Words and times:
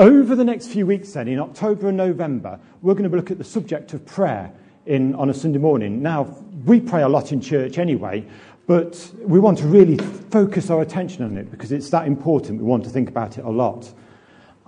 over 0.00 0.34
the 0.34 0.44
next 0.44 0.68
few 0.68 0.86
weeks, 0.86 1.12
then, 1.12 1.28
in 1.28 1.38
October 1.38 1.88
and 1.88 1.96
November, 1.96 2.58
we're 2.80 2.94
going 2.94 3.08
to 3.08 3.14
look 3.14 3.30
at 3.30 3.36
the 3.36 3.44
subject 3.44 3.92
of 3.92 4.04
prayer 4.06 4.50
in, 4.86 5.14
on 5.14 5.28
a 5.28 5.34
Sunday 5.34 5.58
morning. 5.58 6.02
Now, 6.02 6.22
we 6.64 6.80
pray 6.80 7.02
a 7.02 7.08
lot 7.08 7.32
in 7.32 7.40
church 7.40 7.76
anyway, 7.76 8.26
but 8.66 9.12
we 9.18 9.38
want 9.38 9.58
to 9.58 9.66
really 9.66 9.98
focus 9.98 10.70
our 10.70 10.80
attention 10.80 11.22
on 11.22 11.36
it 11.36 11.50
because 11.50 11.70
it's 11.70 11.90
that 11.90 12.06
important. 12.06 12.60
We 12.60 12.64
want 12.64 12.82
to 12.84 12.90
think 12.90 13.10
about 13.10 13.36
it 13.36 13.44
a 13.44 13.50
lot. 13.50 13.92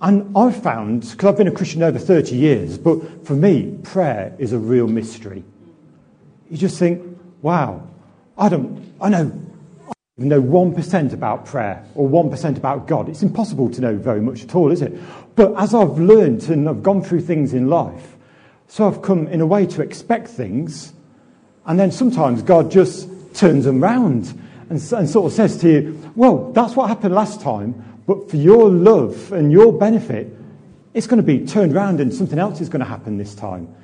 And 0.03 0.37
I've 0.37 0.63
found, 0.63 1.11
because 1.11 1.25
I've 1.25 1.39
been 1.39 1.49
a 1.49 1.53
Christian 1.53 1.83
over 1.83 1.99
30 1.99 2.37
years, 2.37 2.77
but 2.77 3.27
for 3.27 3.35
me, 3.35 3.79
prayer 3.85 4.37
is 4.39 4.53
a 4.53 4.59
real 4.59 4.87
mystery. 4.87 5.45
You 6.51 6.59
just 6.59 6.79
think, 6.79 7.19
wow, 7.41 7.89
I 8.37 8.51
don't, 8.51 8.93
I 9.01 9.09
know, 9.09 9.33
Know 10.19 10.43
1% 10.43 11.15
about 11.15 11.47
prayer 11.47 11.83
or 11.95 12.07
1% 12.07 12.57
about 12.59 12.87
God. 12.87 13.09
It's 13.09 13.23
impossible 13.23 13.71
to 13.71 13.81
know 13.81 13.97
very 13.97 14.21
much 14.21 14.43
at 14.43 14.55
all, 14.55 14.71
is 14.71 14.83
it? 14.83 14.93
But 15.37 15.55
as 15.57 15.75
I've 15.75 15.99
learned 15.99 16.51
and 16.51 16.69
I've 16.69 16.83
gone 16.83 17.03
through 17.03 17.23
things 17.23 17.55
in 17.55 17.71
life, 17.71 18.15
so 18.69 18.87
I've 18.87 19.01
come 19.01 19.27
in 19.29 19.41
a 19.41 19.47
way 19.47 19.65
to 19.65 19.81
expect 19.81 20.29
things, 20.29 20.93
and 21.65 21.81
then 21.81 21.91
sometimes 21.91 22.43
God 22.43 22.71
just 22.71 23.09
turns 23.33 23.65
them 23.65 23.83
round 23.83 24.39
and, 24.69 24.73
and 24.93 25.09
sort 25.09 25.27
of 25.27 25.33
says 25.33 25.57
to 25.63 25.73
you, 25.73 26.13
well, 26.15 26.53
that's 26.53 26.77
what 26.77 26.89
happened 26.89 27.15
last 27.15 27.41
time, 27.41 28.03
but 28.07 28.31
for 28.31 28.37
your 28.37 28.69
love 28.69 29.33
and 29.33 29.51
your 29.51 29.73
benefit, 29.73 30.29
it's 30.93 31.07
going 31.07 31.23
to 31.25 31.27
be 31.27 31.47
turned 31.47 31.75
around 31.75 32.01
and 32.01 32.13
something 32.13 32.39
else 32.39 32.61
is 32.61 32.69
going 32.69 32.81
to 32.81 32.87
happen 32.87 33.17
this 33.17 33.35
time. 33.35 33.75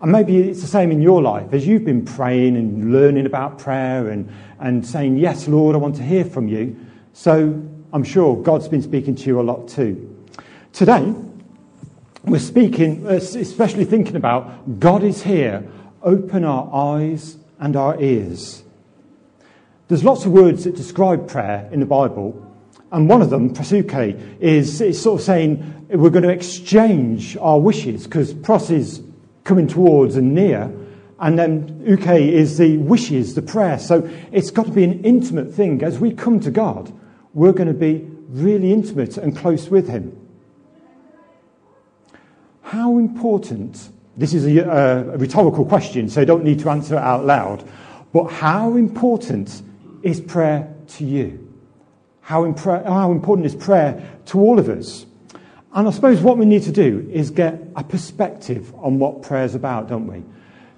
And 0.00 0.10
maybe 0.10 0.38
it's 0.38 0.62
the 0.62 0.66
same 0.66 0.90
in 0.90 1.02
your 1.02 1.20
life 1.20 1.52
as 1.52 1.66
you've 1.66 1.84
been 1.84 2.04
praying 2.04 2.56
and 2.56 2.92
learning 2.92 3.26
about 3.26 3.58
prayer 3.58 4.08
and, 4.08 4.32
and 4.58 4.86
saying, 4.86 5.18
Yes, 5.18 5.46
Lord, 5.46 5.74
I 5.74 5.78
want 5.78 5.96
to 5.96 6.02
hear 6.02 6.24
from 6.24 6.48
you. 6.48 6.76
So 7.12 7.62
I'm 7.92 8.04
sure 8.04 8.42
God's 8.42 8.68
been 8.68 8.82
speaking 8.82 9.14
to 9.16 9.26
you 9.26 9.40
a 9.40 9.42
lot 9.42 9.68
too. 9.68 10.06
Today, 10.72 11.14
we're 12.24 12.38
speaking, 12.38 13.06
especially 13.06 13.84
thinking 13.84 14.16
about 14.16 14.78
God 14.78 15.02
is 15.02 15.22
here. 15.22 15.66
Open 16.02 16.44
our 16.44 16.70
eyes 16.72 17.36
and 17.58 17.76
our 17.76 18.00
ears. 18.00 18.62
There's 19.88 20.04
lots 20.04 20.24
of 20.24 20.32
words 20.32 20.64
that 20.64 20.76
describe 20.76 21.28
prayer 21.28 21.68
in 21.72 21.80
the 21.80 21.86
Bible, 21.86 22.46
and 22.92 23.08
one 23.08 23.20
of 23.20 23.28
them, 23.28 23.54
prosuke, 23.54 24.38
is, 24.40 24.80
is 24.80 25.02
sort 25.02 25.20
of 25.20 25.26
saying 25.26 25.86
we're 25.90 26.10
going 26.10 26.22
to 26.22 26.30
exchange 26.30 27.36
our 27.38 27.58
wishes 27.58 28.04
because 28.04 28.32
pros 28.32 28.70
is 28.70 29.02
coming 29.50 29.66
towards 29.66 30.14
and 30.14 30.32
near, 30.32 30.72
and 31.18 31.36
then 31.36 31.82
uke 31.84 32.06
is 32.06 32.56
the 32.56 32.76
wishes, 32.76 33.34
the 33.34 33.42
prayer. 33.42 33.80
So 33.80 34.08
it's 34.30 34.52
got 34.52 34.66
to 34.66 34.70
be 34.70 34.84
an 34.84 35.02
intimate 35.02 35.52
thing. 35.52 35.82
As 35.82 35.98
we 35.98 36.12
come 36.12 36.38
to 36.38 36.52
God, 36.52 36.92
we're 37.34 37.52
going 37.52 37.66
to 37.66 37.74
be 37.74 38.08
really 38.28 38.72
intimate 38.72 39.18
and 39.18 39.36
close 39.36 39.68
with 39.68 39.88
Him. 39.88 40.16
How 42.62 42.98
important, 42.98 43.88
this 44.16 44.34
is 44.34 44.46
a, 44.46 44.70
uh, 44.70 45.14
a 45.14 45.18
rhetorical 45.18 45.64
question, 45.64 46.08
so 46.08 46.24
don't 46.24 46.44
need 46.44 46.60
to 46.60 46.70
answer 46.70 46.94
it 46.94 47.02
out 47.02 47.26
loud, 47.26 47.68
but 48.12 48.28
how 48.28 48.76
important 48.76 49.62
is 50.04 50.20
prayer 50.20 50.72
to 50.90 51.04
you? 51.04 51.52
How, 52.20 52.44
impre- 52.44 52.84
how 52.86 53.10
important 53.10 53.46
is 53.46 53.56
prayer 53.56 54.08
to 54.26 54.38
all 54.38 54.60
of 54.60 54.68
us? 54.68 55.06
And 55.74 55.88
I 55.88 55.90
suppose 55.90 56.20
what 56.20 56.38
we 56.38 56.46
need 56.46 56.62
to 56.62 56.72
do 56.72 57.10
is 57.12 57.30
get 57.30 57.59
a 57.76 57.84
perspective 57.84 58.72
on 58.76 58.98
what 58.98 59.22
prayer's 59.22 59.54
about, 59.54 59.88
don't 59.88 60.06
we? 60.06 60.22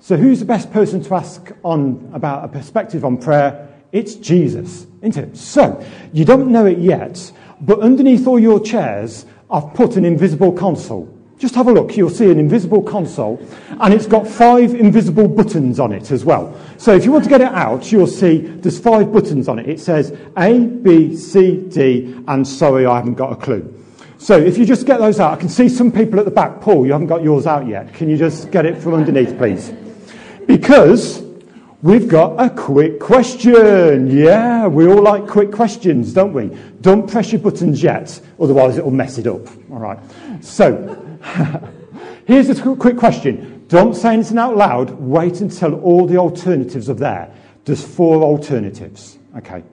So, 0.01 0.17
who's 0.17 0.41
the 0.41 0.45
best 0.45 0.73
person 0.73 1.03
to 1.05 1.15
ask 1.15 1.53
on 1.63 2.11
about 2.13 2.45
a 2.45 2.49
perspective 2.49 3.05
on 3.05 3.19
prayer? 3.19 3.69
It's 3.93 4.15
Jesus, 4.15 4.87
isn't 5.01 5.17
it? 5.17 5.37
So, 5.37 5.85
you 6.13 6.25
don't 6.25 6.51
know 6.51 6.67
it 6.67 6.79
yet, 6.79 7.31
but 7.61 7.81
underneath 7.81 8.27
all 8.27 8.39
your 8.39 8.59
chairs, 8.59 9.27
I've 9.51 9.73
put 9.75 9.97
an 9.97 10.05
invisible 10.05 10.53
console. 10.53 11.13
Just 11.39 11.55
have 11.57 11.67
a 11.67 11.73
look. 11.73 11.97
You'll 11.97 12.09
see 12.09 12.31
an 12.31 12.39
invisible 12.39 12.83
console, 12.83 13.45
and 13.81 13.93
it's 13.93 14.07
got 14.07 14.29
five 14.29 14.75
invisible 14.75 15.27
buttons 15.29 15.81
on 15.81 15.93
it 15.93 16.11
as 16.11 16.25
well. 16.25 16.57
So 16.79 16.95
if 16.95 17.05
you 17.05 17.11
want 17.13 17.25
to 17.25 17.31
get 17.31 17.41
it 17.41 17.53
out, 17.53 17.91
you'll 17.91 18.07
see 18.07 18.39
there's 18.39 18.79
five 18.79 19.13
buttons 19.13 19.49
on 19.49 19.59
it. 19.59 19.69
It 19.69 19.81
says 19.81 20.17
A, 20.37 20.61
B, 20.61 21.17
C, 21.17 21.57
D, 21.69 22.17
and 22.29 22.47
sorry, 22.47 22.87
I 22.87 22.97
haven't 22.97 23.15
got 23.15 23.33
a 23.33 23.37
clue. 23.37 23.77
So 24.23 24.39
if 24.39 24.57
you 24.57 24.65
just 24.65 24.87
get 24.87 25.01
those 25.01 25.19
out, 25.19 25.33
I 25.33 25.37
can 25.37 25.49
see 25.49 25.69
some 25.69 25.91
people 25.91 26.21
at 26.21 26.25
the 26.25 26.31
back. 26.31 26.61
Paul, 26.61 26.87
you 26.87 26.93
haven't 26.93 27.09
got 27.09 27.25
yours 27.25 27.45
out 27.45 27.67
yet. 27.67 27.93
Can 27.93 28.09
you 28.09 28.17
just 28.17 28.53
get 28.53 28.65
it 28.65 28.79
from 28.79 28.95
underneath, 28.95 29.37
please? 29.37 29.73
Because 30.47 31.25
we've 31.83 32.07
got 32.07 32.41
a 32.41 32.49
quick 32.49 33.01
question. 33.01 34.17
Yeah, 34.17 34.69
we 34.69 34.87
all 34.87 35.03
like 35.03 35.27
quick 35.27 35.51
questions, 35.51 36.13
don't 36.13 36.33
we? 36.33 36.57
Don't 36.83 37.11
press 37.11 37.33
your 37.33 37.41
buttons 37.41 37.83
yet, 37.83 38.21
otherwise 38.41 38.79
it'll 38.79 38.93
mess 38.93 39.19
it 39.19 39.27
up. 39.27 39.45
All 39.73 39.81
right. 39.81 39.99
So 40.41 40.97
Here's 42.27 42.49
a 42.49 42.77
quick 42.77 42.97
question. 42.97 43.65
Don't 43.67 43.95
say 43.95 44.13
anything 44.13 44.39
out 44.39 44.57
loud. 44.57 44.91
Wait 44.91 45.41
until 45.41 45.81
all 45.81 46.07
the 46.07 46.19
alternatives 46.19 46.89
are 46.89 46.95
there. 46.95 47.35
There's 47.65 47.85
four 47.85 48.23
alternatives. 48.23 49.19
Okay. 49.37 49.65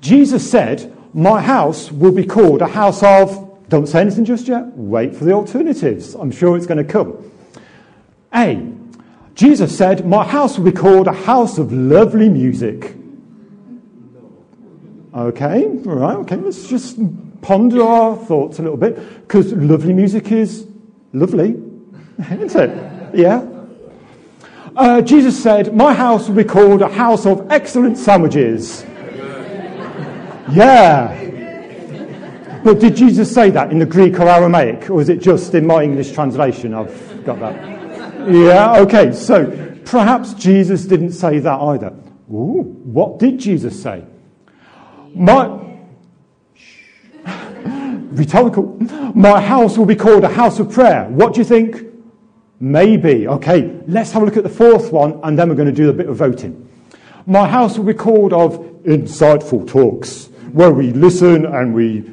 Jesus 0.00 0.50
said, 0.50 0.93
My 1.14 1.40
house 1.40 1.92
will 1.92 2.10
be 2.10 2.26
called 2.26 2.60
a 2.60 2.66
house 2.66 3.02
of. 3.02 3.40
Don't 3.68 3.86
say 3.86 4.00
anything 4.00 4.24
just 4.24 4.48
yet. 4.48 4.66
Wait 4.76 5.14
for 5.14 5.24
the 5.24 5.32
alternatives. 5.32 6.14
I'm 6.14 6.32
sure 6.32 6.56
it's 6.56 6.66
going 6.66 6.84
to 6.84 6.92
come. 6.92 7.30
A. 8.34 8.72
Jesus 9.34 9.76
said, 9.76 10.06
My 10.06 10.26
house 10.26 10.58
will 10.58 10.64
be 10.64 10.76
called 10.76 11.06
a 11.06 11.12
house 11.12 11.56
of 11.58 11.72
lovely 11.72 12.28
music. 12.28 12.96
Okay, 15.14 15.64
all 15.64 15.94
right, 15.94 16.16
okay, 16.18 16.36
let's 16.36 16.68
just 16.68 16.98
ponder 17.40 17.82
our 17.82 18.16
thoughts 18.16 18.58
a 18.58 18.62
little 18.62 18.76
bit 18.76 18.96
because 19.22 19.52
lovely 19.52 19.92
music 19.92 20.32
is 20.32 20.66
lovely, 21.12 21.56
isn't 22.18 22.54
it? 22.56 23.14
Yeah. 23.14 23.46
Uh, 24.74 25.00
Jesus 25.00 25.40
said, 25.40 25.76
My 25.76 25.94
house 25.94 26.28
will 26.28 26.34
be 26.34 26.44
called 26.44 26.82
a 26.82 26.88
house 26.88 27.26
of 27.26 27.46
excellent 27.52 27.96
sandwiches. 27.96 28.84
Yeah. 30.52 31.32
But 32.64 32.80
did 32.80 32.96
Jesus 32.96 33.32
say 33.32 33.50
that 33.50 33.70
in 33.70 33.78
the 33.78 33.86
Greek 33.86 34.18
or 34.18 34.28
Aramaic, 34.28 34.88
or 34.88 35.00
is 35.00 35.08
it 35.08 35.20
just 35.20 35.54
in 35.54 35.66
my 35.66 35.82
English 35.82 36.12
translation? 36.12 36.72
I've 36.72 37.24
got 37.24 37.38
that. 37.40 37.74
Yeah, 38.30 38.80
okay, 38.80 39.12
so 39.12 39.78
perhaps 39.84 40.32
Jesus 40.34 40.86
didn't 40.86 41.12
say 41.12 41.40
that 41.40 41.60
either. 41.60 41.94
Ooh, 42.32 42.62
what 42.84 43.18
did 43.18 43.38
Jesus 43.38 43.82
say? 43.82 44.04
My, 45.14 45.60
rhetorical. 47.26 48.78
My 49.14 49.40
house 49.40 49.76
will 49.76 49.84
be 49.84 49.96
called 49.96 50.24
a 50.24 50.28
house 50.28 50.58
of 50.58 50.72
prayer. 50.72 51.04
What 51.10 51.34
do 51.34 51.40
you 51.40 51.44
think? 51.44 51.84
Maybe. 52.60 53.28
Okay, 53.28 53.78
let's 53.86 54.10
have 54.12 54.22
a 54.22 54.24
look 54.24 54.38
at 54.38 54.42
the 54.42 54.48
fourth 54.48 54.90
one, 54.90 55.20
and 55.22 55.38
then 55.38 55.50
we're 55.50 55.54
going 55.54 55.68
to 55.68 55.72
do 55.72 55.90
a 55.90 55.92
bit 55.92 56.08
of 56.08 56.16
voting. 56.16 56.66
My 57.26 57.46
house 57.46 57.76
will 57.76 57.84
be 57.84 57.94
called 57.94 58.32
of 58.32 58.58
insightful 58.84 59.66
talks, 59.66 60.30
where 60.54 60.70
we 60.70 60.92
listen 60.92 61.44
and 61.46 61.74
we 61.74 62.08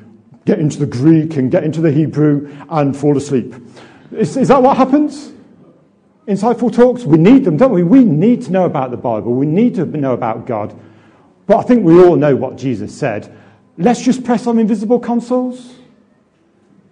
get 0.46 0.58
into 0.58 0.80
the 0.80 0.86
Greek 0.88 1.38
and 1.38 1.52
get 1.52 1.64
into 1.64 1.80
the 1.80 1.92
Hebrew 1.92 2.52
and 2.72 2.98
fall 2.98 3.16
asleep. 3.16 3.54
Is, 4.12 4.36
is 4.36 4.48
that 4.48 4.64
what 4.64 4.78
happens? 4.78 5.32
Insightful 6.28 6.74
talks? 6.74 7.04
We 7.04 7.20
need 7.20 7.46
them, 7.46 7.56
don't 7.56 7.72
we? 7.72 7.84
We 7.84 8.04
need 8.04 8.42
to 8.42 8.52
know 8.52 8.66
about 8.66 8.90
the 8.90 8.98
Bible. 8.98 9.36
We 9.36 9.46
need 9.46 9.76
to 9.76 9.86
know 9.86 10.14
about 10.14 10.48
God. 10.48 10.76
But 11.46 11.58
I 11.58 11.62
think 11.62 11.84
we 11.84 12.04
all 12.04 12.16
know 12.16 12.36
what 12.36 12.58
Jesus 12.58 12.98
said. 12.98 13.32
Let's 13.78 14.02
just 14.02 14.24
press 14.24 14.48
on 14.48 14.58
invisible 14.58 15.00
consoles. 15.00 15.76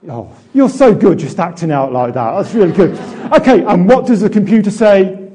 Oh, 0.07 0.31
you're 0.53 0.69
so 0.69 0.93
good 0.93 1.17
just 1.17 1.39
acting 1.39 1.71
out 1.71 1.91
like 1.91 2.13
that. 2.13 2.31
That's 2.35 2.53
really 2.53 2.73
good. 2.73 2.91
Okay, 3.33 3.63
and 3.63 3.89
what 3.89 4.05
does 4.05 4.21
the 4.21 4.29
computer 4.29 4.69
say? 4.69 5.31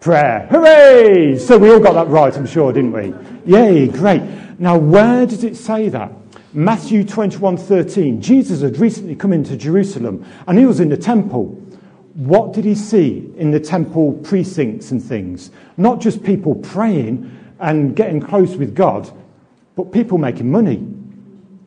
Prayer. 0.00 0.48
Hooray! 0.50 1.38
So 1.38 1.56
we 1.56 1.70
all 1.70 1.78
got 1.78 1.92
that 1.92 2.08
right, 2.08 2.36
I'm 2.36 2.46
sure, 2.46 2.72
didn't 2.72 2.92
we? 2.92 3.14
Yay, 3.46 3.86
great. 3.86 4.22
Now, 4.62 4.78
where 4.78 5.26
does 5.26 5.42
it 5.42 5.56
say 5.56 5.88
that? 5.88 6.12
Matthew 6.52 7.02
21:13. 7.02 8.20
Jesus 8.20 8.62
had 8.62 8.78
recently 8.78 9.16
come 9.16 9.32
into 9.32 9.56
Jerusalem 9.56 10.24
and 10.46 10.56
he 10.56 10.66
was 10.66 10.78
in 10.78 10.88
the 10.88 10.96
temple. 10.96 11.58
What 12.14 12.52
did 12.52 12.64
he 12.64 12.76
see 12.76 13.28
in 13.36 13.50
the 13.50 13.58
temple 13.58 14.12
precincts 14.22 14.92
and 14.92 15.02
things? 15.02 15.50
Not 15.76 16.00
just 16.00 16.22
people 16.22 16.54
praying 16.54 17.28
and 17.58 17.96
getting 17.96 18.20
close 18.20 18.54
with 18.54 18.76
God, 18.76 19.10
but 19.74 19.90
people 19.90 20.16
making 20.16 20.48
money. 20.48 20.86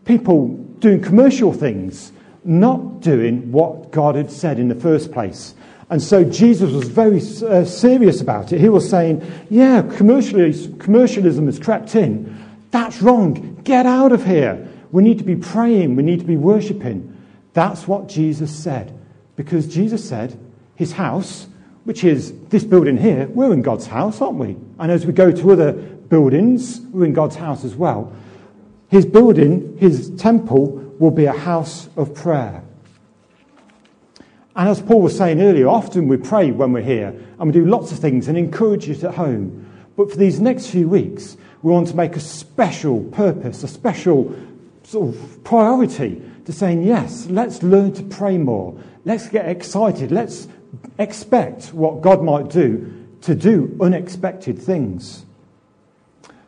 People 0.06 0.48
doing 0.80 1.02
commercial 1.02 1.52
things 1.52 2.14
not 2.46 3.02
doing 3.02 3.52
what 3.52 3.92
God 3.92 4.16
had 4.16 4.31
said 4.31 4.58
in 4.58 4.70
the 4.70 4.75
first 4.75 5.12
place. 5.12 5.54
And 5.90 6.02
so 6.02 6.24
Jesus 6.24 6.72
was 6.72 6.88
very 6.88 7.18
uh, 7.18 7.66
serious 7.66 8.22
about 8.22 8.54
it. 8.54 8.62
He 8.62 8.70
was 8.70 8.90
saying, 8.90 9.22
Yeah, 9.50 9.81
commercialism 9.81 11.46
has 11.48 11.60
crept 11.60 11.94
in. 11.96 12.45
That's 12.75 13.01
wrong. 13.01 13.57
Get 13.63 13.86
out 13.86 14.12
of 14.12 14.25
here. 14.25 14.68
We 14.92 15.01
need 15.01 15.18
to 15.19 15.24
be 15.24 15.38
praying. 15.38 15.95
We 15.95 16.04
need 16.04 16.19
to 16.19 16.25
be 16.25 16.36
worshipping. 16.36 17.16
That's 17.54 17.88
what 17.88 18.10
Jesus 18.10 18.54
said. 18.54 19.00
Because 19.38 19.66
Jesus 19.66 20.04
said, 20.04 20.38
His 20.75 20.92
house, 20.92 21.48
which 21.86 22.04
is 22.04 22.38
this 22.50 22.66
building 22.66 22.98
here, 22.98 23.27
we're 23.27 23.54
in 23.54 23.62
God's 23.62 23.88
house, 23.88 24.22
aren't 24.22 24.39
we? 24.39 24.57
And 24.77 24.92
as 24.92 25.06
we 25.06 25.13
go 25.13 25.31
to 25.31 25.51
other 25.54 25.72
buildings, 25.72 26.81
we're 26.92 27.06
in 27.06 27.13
God's 27.13 27.38
house 27.38 27.63
as 27.63 27.75
well. 27.75 28.13
His 28.89 29.06
building, 29.06 29.77
his 29.77 30.10
temple, 30.18 30.68
will 31.00 31.12
be 31.12 31.27
a 31.27 31.31
house 31.31 31.88
of 31.95 32.13
prayer. 32.13 32.62
And 34.54 34.68
as 34.68 34.81
Paul 34.81 35.01
was 35.01 35.18
saying 35.18 35.42
earlier, 35.42 35.69
often 35.69 36.10
we 36.10 36.18
pray 36.18 36.51
when 36.51 36.74
we're 36.74 36.81
here 36.81 37.16
and 37.39 37.48
we 37.48 37.54
do 37.54 37.66
lots 37.66 37.94
of 37.94 38.00
things 38.00 38.27
and 38.27 38.38
encourage 38.38 38.89
it 38.89 39.06
at 39.06 39.16
home. 39.16 39.66
But 39.95 40.12
for 40.12 40.18
these 40.18 40.42
next 40.42 40.68
few 40.68 40.89
weeks, 40.89 41.38
we 41.62 41.72
want 41.72 41.88
to 41.88 41.96
make 41.96 42.16
a 42.16 42.19
special 42.19 43.04
purpose, 43.06 43.63
a 43.63 43.68
special 43.68 44.36
sort 44.84 45.16
of 45.16 45.44
priority 45.44 46.22
to 46.46 46.54
saying, 46.54 46.84
yes, 46.84 47.28
let's 47.28 47.63
learn 47.63 47.92
to 47.94 48.04
pray 48.04 48.38
more. 48.38 48.80
Let's 49.04 49.28
get 49.30 49.48
excited. 49.48 50.12
Let's 50.12 50.48
expect 51.00 51.74
what 51.74 52.02
God 52.02 52.24
might 52.24 52.50
do 52.50 53.07
to 53.22 53.36
do 53.36 53.75
unexpected 53.81 54.60
things. 54.60 55.25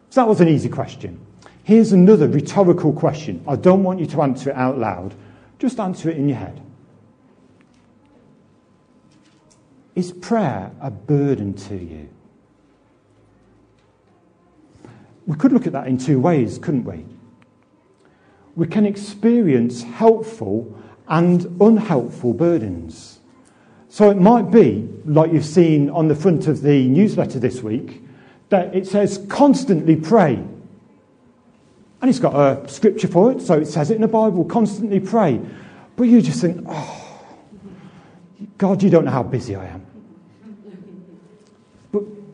So 0.09 0.21
that 0.21 0.27
was 0.27 0.41
an 0.41 0.47
easy 0.47 0.69
question. 0.69 1.19
Here's 1.63 1.91
another 1.91 2.27
rhetorical 2.27 2.93
question. 2.93 3.43
I 3.47 3.55
don't 3.55 3.83
want 3.83 3.99
you 3.99 4.05
to 4.07 4.21
answer 4.21 4.51
it 4.51 4.55
out 4.55 4.77
loud, 4.77 5.13
just 5.59 5.79
answer 5.79 6.09
it 6.09 6.17
in 6.17 6.29
your 6.29 6.37
head. 6.37 6.61
Is 9.95 10.11
prayer 10.11 10.71
a 10.79 10.91
burden 10.91 11.55
to 11.55 11.75
you? 11.75 12.09
We 15.27 15.35
could 15.35 15.51
look 15.51 15.67
at 15.67 15.73
that 15.73 15.87
in 15.87 15.97
two 15.97 16.19
ways, 16.19 16.57
couldn't 16.57 16.85
we? 16.85 17.05
We 18.55 18.65
can 18.65 18.85
experience 18.85 19.83
helpful 19.83 20.75
and 21.07 21.45
unhelpful 21.61 22.33
burdens. 22.33 23.19
So 23.89 24.09
it 24.09 24.17
might 24.17 24.51
be, 24.51 24.89
like 25.05 25.31
you've 25.31 25.45
seen 25.45 25.89
on 25.89 26.07
the 26.07 26.15
front 26.15 26.47
of 26.47 26.61
the 26.61 26.87
newsletter 26.87 27.39
this 27.39 27.61
week, 27.61 28.03
that 28.49 28.73
it 28.75 28.87
says 28.87 29.25
constantly 29.29 29.95
pray. 29.95 30.35
And 32.01 32.09
it's 32.09 32.19
got 32.19 32.35
a 32.35 32.67
scripture 32.69 33.07
for 33.07 33.31
it, 33.31 33.41
so 33.41 33.55
it 33.55 33.65
says 33.65 33.91
it 33.91 33.95
in 33.95 34.01
the 34.01 34.07
Bible 34.07 34.45
constantly 34.45 34.99
pray. 34.99 35.41
But 35.95 36.03
you 36.03 36.21
just 36.21 36.39
think, 36.39 36.63
oh, 36.69 37.23
God, 38.57 38.83
you 38.83 38.89
don't 38.89 39.05
know 39.05 39.11
how 39.11 39.23
busy 39.23 39.55
I 39.55 39.65
am. 39.65 39.86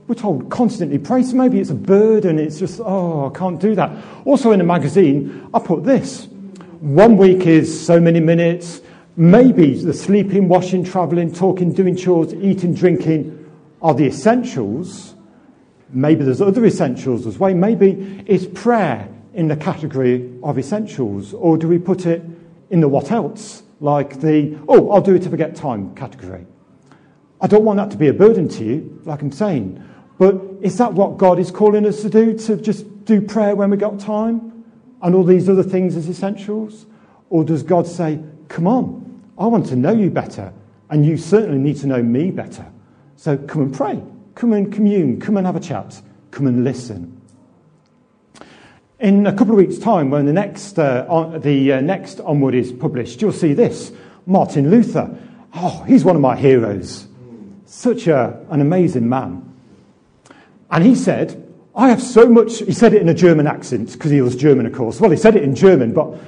We're 0.08 0.16
told 0.16 0.50
constantly 0.50 0.98
pray, 0.98 1.24
so 1.24 1.36
maybe 1.36 1.60
it's 1.60 1.70
a 1.70 1.76
burden, 1.76 2.38
it's 2.38 2.60
just, 2.60 2.82
oh, 2.84 3.32
I 3.34 3.38
can't 3.38 3.60
do 3.60 3.74
that. 3.76 3.92
Also 4.26 4.52
in 4.52 4.60
a 4.60 4.64
magazine, 4.66 5.50
I 5.54 5.60
put 5.60 5.84
this 5.84 6.28
one 6.84 7.16
week 7.16 7.48
is 7.48 7.86
so 7.86 7.98
many 8.02 8.20
minutes, 8.20 8.82
maybe 9.16 9.82
the 9.82 9.94
sleeping, 9.94 10.50
washing, 10.50 10.84
travelling, 10.84 11.34
talking, 11.34 11.72
doing 11.72 11.96
chores, 11.96 12.34
eating, 12.34 12.74
drinking 12.74 13.50
are 13.82 13.94
the 13.94 14.06
essentials. 14.06 15.16
Maybe 15.92 16.26
there's 16.26 16.42
other 16.42 16.66
essentials 16.66 17.26
as 17.26 17.40
well. 17.40 17.54
Maybe 17.54 18.26
it's 18.28 18.46
prayer 18.46 19.08
in 19.34 19.48
the 19.48 19.56
category 19.56 20.38
of 20.44 20.60
essentials, 20.60 21.34
or 21.34 21.58
do 21.58 21.70
we 21.70 21.80
put 21.80 22.06
it 22.06 22.22
in 22.70 22.82
the 22.82 22.90
what 22.90 23.12
else, 23.12 23.64
like 23.80 24.20
the, 24.20 24.60
oh, 24.68 24.92
I'll 24.92 25.02
do 25.02 25.16
it 25.16 25.26
if 25.26 25.32
I 25.32 25.38
get 25.38 25.56
time 25.56 25.96
category? 25.96 26.46
I 27.40 27.48
don't 27.48 27.64
want 27.64 27.78
that 27.78 27.92
to 27.92 27.98
be 27.98 28.10
a 28.10 28.14
burden 28.14 28.50
to 28.50 28.66
you, 28.66 29.02
like 29.06 29.22
I'm 29.22 29.32
saying. 29.32 29.82
But 30.18 30.42
is 30.62 30.78
that 30.78 30.94
what 30.94 31.18
God 31.18 31.40
is 31.40 31.52
calling 31.52 31.86
us 31.86 32.02
to 32.02 32.10
do? 32.10 32.38
To 32.38 32.56
just 32.58 33.06
do 33.06 33.22
prayer 33.22 33.56
when 33.56 33.70
we 33.70 33.78
got 33.78 34.00
time? 34.00 34.64
And 35.02 35.16
all 35.16 35.24
these 35.24 35.50
other 35.50 35.64
things 35.64 35.96
as 35.96 36.08
essentials? 36.08 36.86
Or 37.30 37.44
does 37.44 37.64
God 37.64 37.88
say, 37.88 38.20
come 38.48 38.68
on, 38.68 39.22
I 39.38 39.48
want 39.48 39.66
to 39.68 39.76
know 39.76 39.92
you 39.92 40.12
better, 40.12 40.54
and 40.90 41.06
you 41.06 41.18
certainly 41.18 41.58
need 41.58 41.78
to 41.78 41.88
know 41.88 42.04
me 42.04 42.30
better. 42.30 42.66
So 43.16 43.38
come 43.38 43.64
and 43.64 43.74
pray, 43.74 44.02
come 44.36 44.54
and 44.54 44.72
commune, 44.72 45.20
come 45.20 45.38
and 45.38 45.48
have 45.48 45.56
a 45.56 45.60
chat, 45.60 46.02
come 46.30 46.46
and 46.46 46.64
listen. 46.64 47.20
In 49.00 49.26
a 49.26 49.34
couple 49.34 49.54
of 49.54 49.58
weeks' 49.58 49.80
time, 49.80 50.12
when 50.12 50.26
the 50.26 50.34
next, 50.34 50.78
uh, 50.78 51.06
on, 51.10 51.42
the 51.42 51.74
uh, 51.74 51.82
next 51.82 52.20
Onward 52.22 52.54
is 52.54 52.72
published, 52.72 53.22
you'll 53.22 53.34
see 53.34 53.54
this 53.54 53.92
Martin 54.26 54.70
Luther. 54.70 55.18
Oh, 55.56 55.84
he's 55.88 56.06
one 56.06 56.16
of 56.16 56.22
my 56.22 56.36
heroes. 56.36 57.08
Such 57.66 58.08
a, 58.08 58.46
an 58.50 58.62
amazing 58.62 59.10
man. 59.10 59.53
And 60.74 60.84
he 60.84 60.96
said, 60.96 61.40
I 61.76 61.90
have 61.90 62.02
so 62.02 62.28
much, 62.28 62.58
he 62.58 62.72
said 62.72 62.96
it 62.96 63.02
in 63.04 63.08
a 63.08 63.14
German 63.14 63.46
accent, 63.46 63.94
because 63.94 64.10
he 64.10 64.22
was 64.22 64.36
German, 64.36 64.66
of 64.66 64.74
course. 64.74 65.00
Well, 65.00 65.12
he 65.12 65.18
said 65.18 65.36
it 65.36 65.44
in 65.44 65.54
German, 65.54 65.94
but 65.94 66.20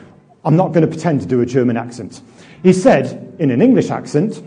I'm 0.45 0.55
not 0.55 0.67
going 0.67 0.83
to 0.83 0.87
pretend 0.87 1.21
to 1.21 1.27
do 1.27 1.41
a 1.41 1.47
German 1.47 1.77
accent. 1.77 2.21
He 2.61 2.71
said, 2.71 3.35
in 3.39 3.49
an 3.49 3.59
English 3.59 3.89
accent, 3.89 4.43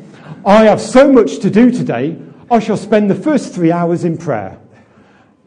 I 0.46 0.66
have 0.66 0.80
so 0.80 1.12
much 1.12 1.40
to 1.40 1.50
do 1.50 1.72
today, 1.72 2.16
I 2.48 2.60
shall 2.60 2.76
spend 2.76 3.10
the 3.10 3.16
first 3.16 3.52
three 3.52 3.72
hours 3.72 4.04
in 4.04 4.16
prayer. 4.16 4.60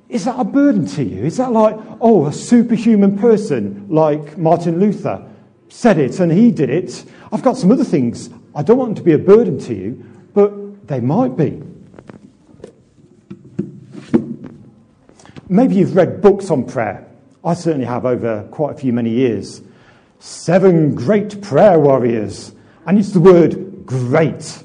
Is 0.10 0.26
that 0.26 0.38
a 0.38 0.44
burden 0.44 0.86
to 0.88 1.04
you? 1.04 1.24
Is 1.24 1.38
that 1.38 1.54
like, 1.54 1.78
oh, 2.02 2.26
a 2.26 2.34
superhuman 2.34 3.18
person 3.18 3.88
like 3.90 4.38
Martin 4.38 4.82
Luther 4.82 5.26
said 5.70 5.98
it 5.98 6.20
and 6.20 6.30
he 6.30 6.52
did 6.52 6.70
it? 6.70 7.06
I've 7.32 7.42
got 7.42 7.56
some 7.56 7.72
other 7.72 7.86
things. 7.86 8.30
I 8.54 8.64
don't 8.64 8.78
want 8.78 8.90
them 8.90 8.96
to 8.96 9.04
be 9.04 9.14
a 9.14 9.18
burden 9.18 9.58
to 9.60 9.74
you, 9.74 10.06
but 10.34 10.90
they 10.90 11.00
might 11.00 11.38
be. 11.38 11.64
Maybe 15.52 15.76
you've 15.76 15.98
read 15.98 16.22
books 16.22 16.50
on 16.50 16.64
prayer. 16.64 17.06
I 17.44 17.56
certainly 17.56 17.86
have 17.86 18.06
over 18.06 18.48
quite 18.52 18.74
a 18.74 18.78
few 18.78 18.94
many 18.94 19.10
years. 19.10 19.62
Seven 20.20 20.96
great 20.96 21.42
prayer 21.42 21.78
warriors. 21.78 22.56
And 22.86 22.98
it's 22.98 23.10
the 23.10 23.20
word 23.20 23.86
great. 23.86 24.64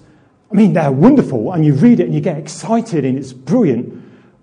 I 0.49 0.55
mean, 0.55 0.75
they're 0.75 0.93
wonderful, 0.93 1.53
and 1.53 1.67
you 1.67 1.75
read 1.75 1.99
it 1.99 2.05
and 2.05 2.15
you 2.15 2.21
get 2.21 2.39
excited, 2.39 3.05
and 3.05 3.19
it's 3.19 3.33
brilliant. 3.33 4.01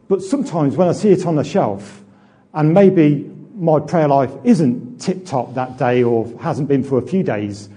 But 0.09 0.21
sometimes 0.21 0.75
when 0.75 0.89
I 0.89 0.91
see 0.91 1.11
it 1.11 1.25
on 1.25 1.37
the 1.37 1.45
shelf, 1.45 2.03
and 2.53 2.73
maybe 2.73 3.31
my 3.55 3.79
prayer 3.79 4.09
life 4.09 4.33
isn't 4.43 4.99
tip 4.99 5.25
top 5.25 5.53
that 5.53 5.77
day 5.77 6.03
or 6.03 6.29
hasn't 6.41 6.67
been 6.67 6.83
for 6.83 6.97
a 6.97 7.01
few 7.01 7.23
days, 7.23 7.69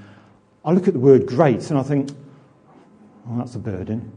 I 0.65 0.73
look 0.73 0.89
at 0.89 0.95
the 0.95 0.99
word 0.99 1.27
great 1.27 1.71
and 1.71 1.79
I 1.79 1.85
think, 1.85 2.11
oh, 3.29 3.39
that's 3.39 3.55
a 3.55 3.61
burden. 3.61 4.11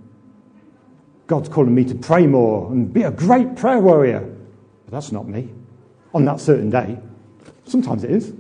God's 1.28 1.50
calling 1.50 1.76
me 1.76 1.86
to 1.86 1.94
pray 1.94 2.26
more 2.26 2.72
and 2.72 2.92
be 2.92 3.04
a 3.04 3.12
great 3.12 3.56
prayer 3.56 3.80
warrior. 3.80 4.38
But 4.90 4.98
that's 4.98 5.12
not 5.12 5.28
me 5.28 5.50
on 6.16 6.26
that 6.26 6.40
certain 6.40 6.72
day. 6.72 6.98
Sometimes 7.66 8.04
it 8.04 8.10
is. 8.10 8.34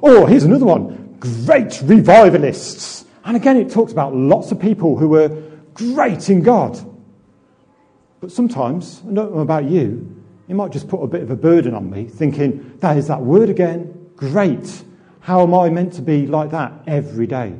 Or 0.00 0.28
here's 0.28 0.44
another 0.44 0.66
one 0.66 1.16
great 1.18 1.82
revivalists. 1.82 3.04
And 3.24 3.36
again, 3.36 3.56
it 3.56 3.68
talks 3.68 3.90
about 3.90 4.14
lots 4.14 4.52
of 4.52 4.60
people 4.60 4.96
who 4.96 5.08
were 5.08 5.28
great 5.74 6.30
in 6.30 6.42
God. 6.42 6.78
But 8.20 8.30
sometimes, 8.30 9.02
I 9.02 9.12
don't 9.12 9.34
know 9.34 9.40
about 9.40 9.64
you, 9.64 10.22
you 10.46 10.54
might 10.54 10.70
just 10.70 10.86
put 10.86 11.02
a 11.02 11.08
bit 11.08 11.22
of 11.22 11.30
a 11.32 11.36
burden 11.36 11.74
on 11.74 11.90
me, 11.90 12.04
thinking, 12.04 12.76
that 12.78 12.96
is 12.96 13.08
that 13.08 13.20
word 13.20 13.50
again. 13.50 14.12
Great. 14.14 14.84
How 15.18 15.42
am 15.42 15.54
I 15.54 15.70
meant 15.70 15.94
to 15.94 16.02
be 16.02 16.28
like 16.28 16.52
that 16.52 16.72
every 16.86 17.26
day? 17.26 17.52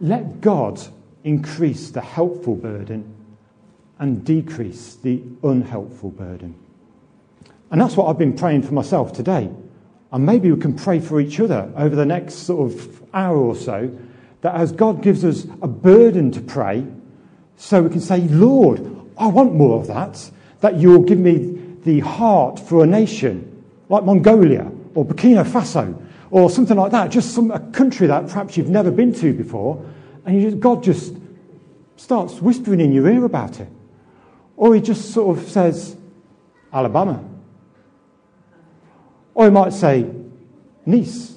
Let 0.00 0.40
God 0.40 0.80
increase 1.28 1.90
the 1.90 2.00
helpful 2.00 2.56
burden 2.56 3.14
and 3.98 4.24
decrease 4.24 4.94
the 4.94 5.22
unhelpful 5.42 6.10
burden. 6.10 6.54
And 7.70 7.78
that's 7.80 7.96
what 7.96 8.08
I've 8.08 8.18
been 8.18 8.36
praying 8.36 8.62
for 8.62 8.72
myself 8.72 9.12
today. 9.12 9.50
And 10.10 10.24
maybe 10.24 10.50
we 10.50 10.58
can 10.58 10.74
pray 10.74 11.00
for 11.00 11.20
each 11.20 11.38
other 11.38 11.70
over 11.76 11.94
the 11.94 12.06
next 12.06 12.34
sort 12.46 12.72
of 12.72 13.02
hour 13.12 13.36
or 13.36 13.54
so 13.54 13.94
that 14.40 14.54
as 14.54 14.72
God 14.72 15.02
gives 15.02 15.22
us 15.22 15.44
a 15.60 15.68
burden 15.68 16.30
to 16.32 16.40
pray, 16.40 16.86
so 17.56 17.82
we 17.82 17.90
can 17.90 18.00
say, 18.00 18.20
Lord, 18.20 18.80
I 19.18 19.26
want 19.26 19.52
more 19.52 19.78
of 19.78 19.86
that, 19.88 20.30
that 20.60 20.76
you'll 20.76 21.02
give 21.02 21.18
me 21.18 21.60
the 21.84 22.00
heart 22.00 22.58
for 22.58 22.84
a 22.84 22.86
nation 22.86 23.64
like 23.90 24.04
Mongolia 24.04 24.70
or 24.94 25.04
Burkina 25.04 25.44
Faso 25.44 26.00
or 26.30 26.48
something 26.48 26.76
like 26.76 26.92
that, 26.92 27.10
just 27.10 27.34
some, 27.34 27.50
a 27.50 27.60
country 27.72 28.06
that 28.06 28.28
perhaps 28.28 28.56
you've 28.56 28.70
never 28.70 28.90
been 28.90 29.12
to 29.14 29.34
before, 29.34 29.84
and 30.28 30.42
just, 30.42 30.60
God 30.60 30.82
just 30.82 31.14
starts 31.96 32.34
whispering 32.34 32.82
in 32.82 32.92
your 32.92 33.08
ear 33.08 33.24
about 33.24 33.60
it. 33.60 33.68
Or 34.58 34.74
he 34.74 34.82
just 34.82 35.14
sort 35.14 35.38
of 35.38 35.48
says, 35.48 35.96
Alabama. 36.70 37.24
Or 39.32 39.46
he 39.46 39.50
might 39.50 39.72
say, 39.72 40.06
Nice. 40.84 41.34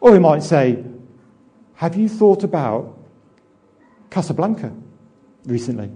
Or 0.00 0.12
he 0.12 0.18
might 0.18 0.42
say, 0.42 0.84
Have 1.74 1.94
you 1.94 2.08
thought 2.08 2.42
about 2.42 2.98
Casablanca 4.10 4.72
recently? 5.44 5.92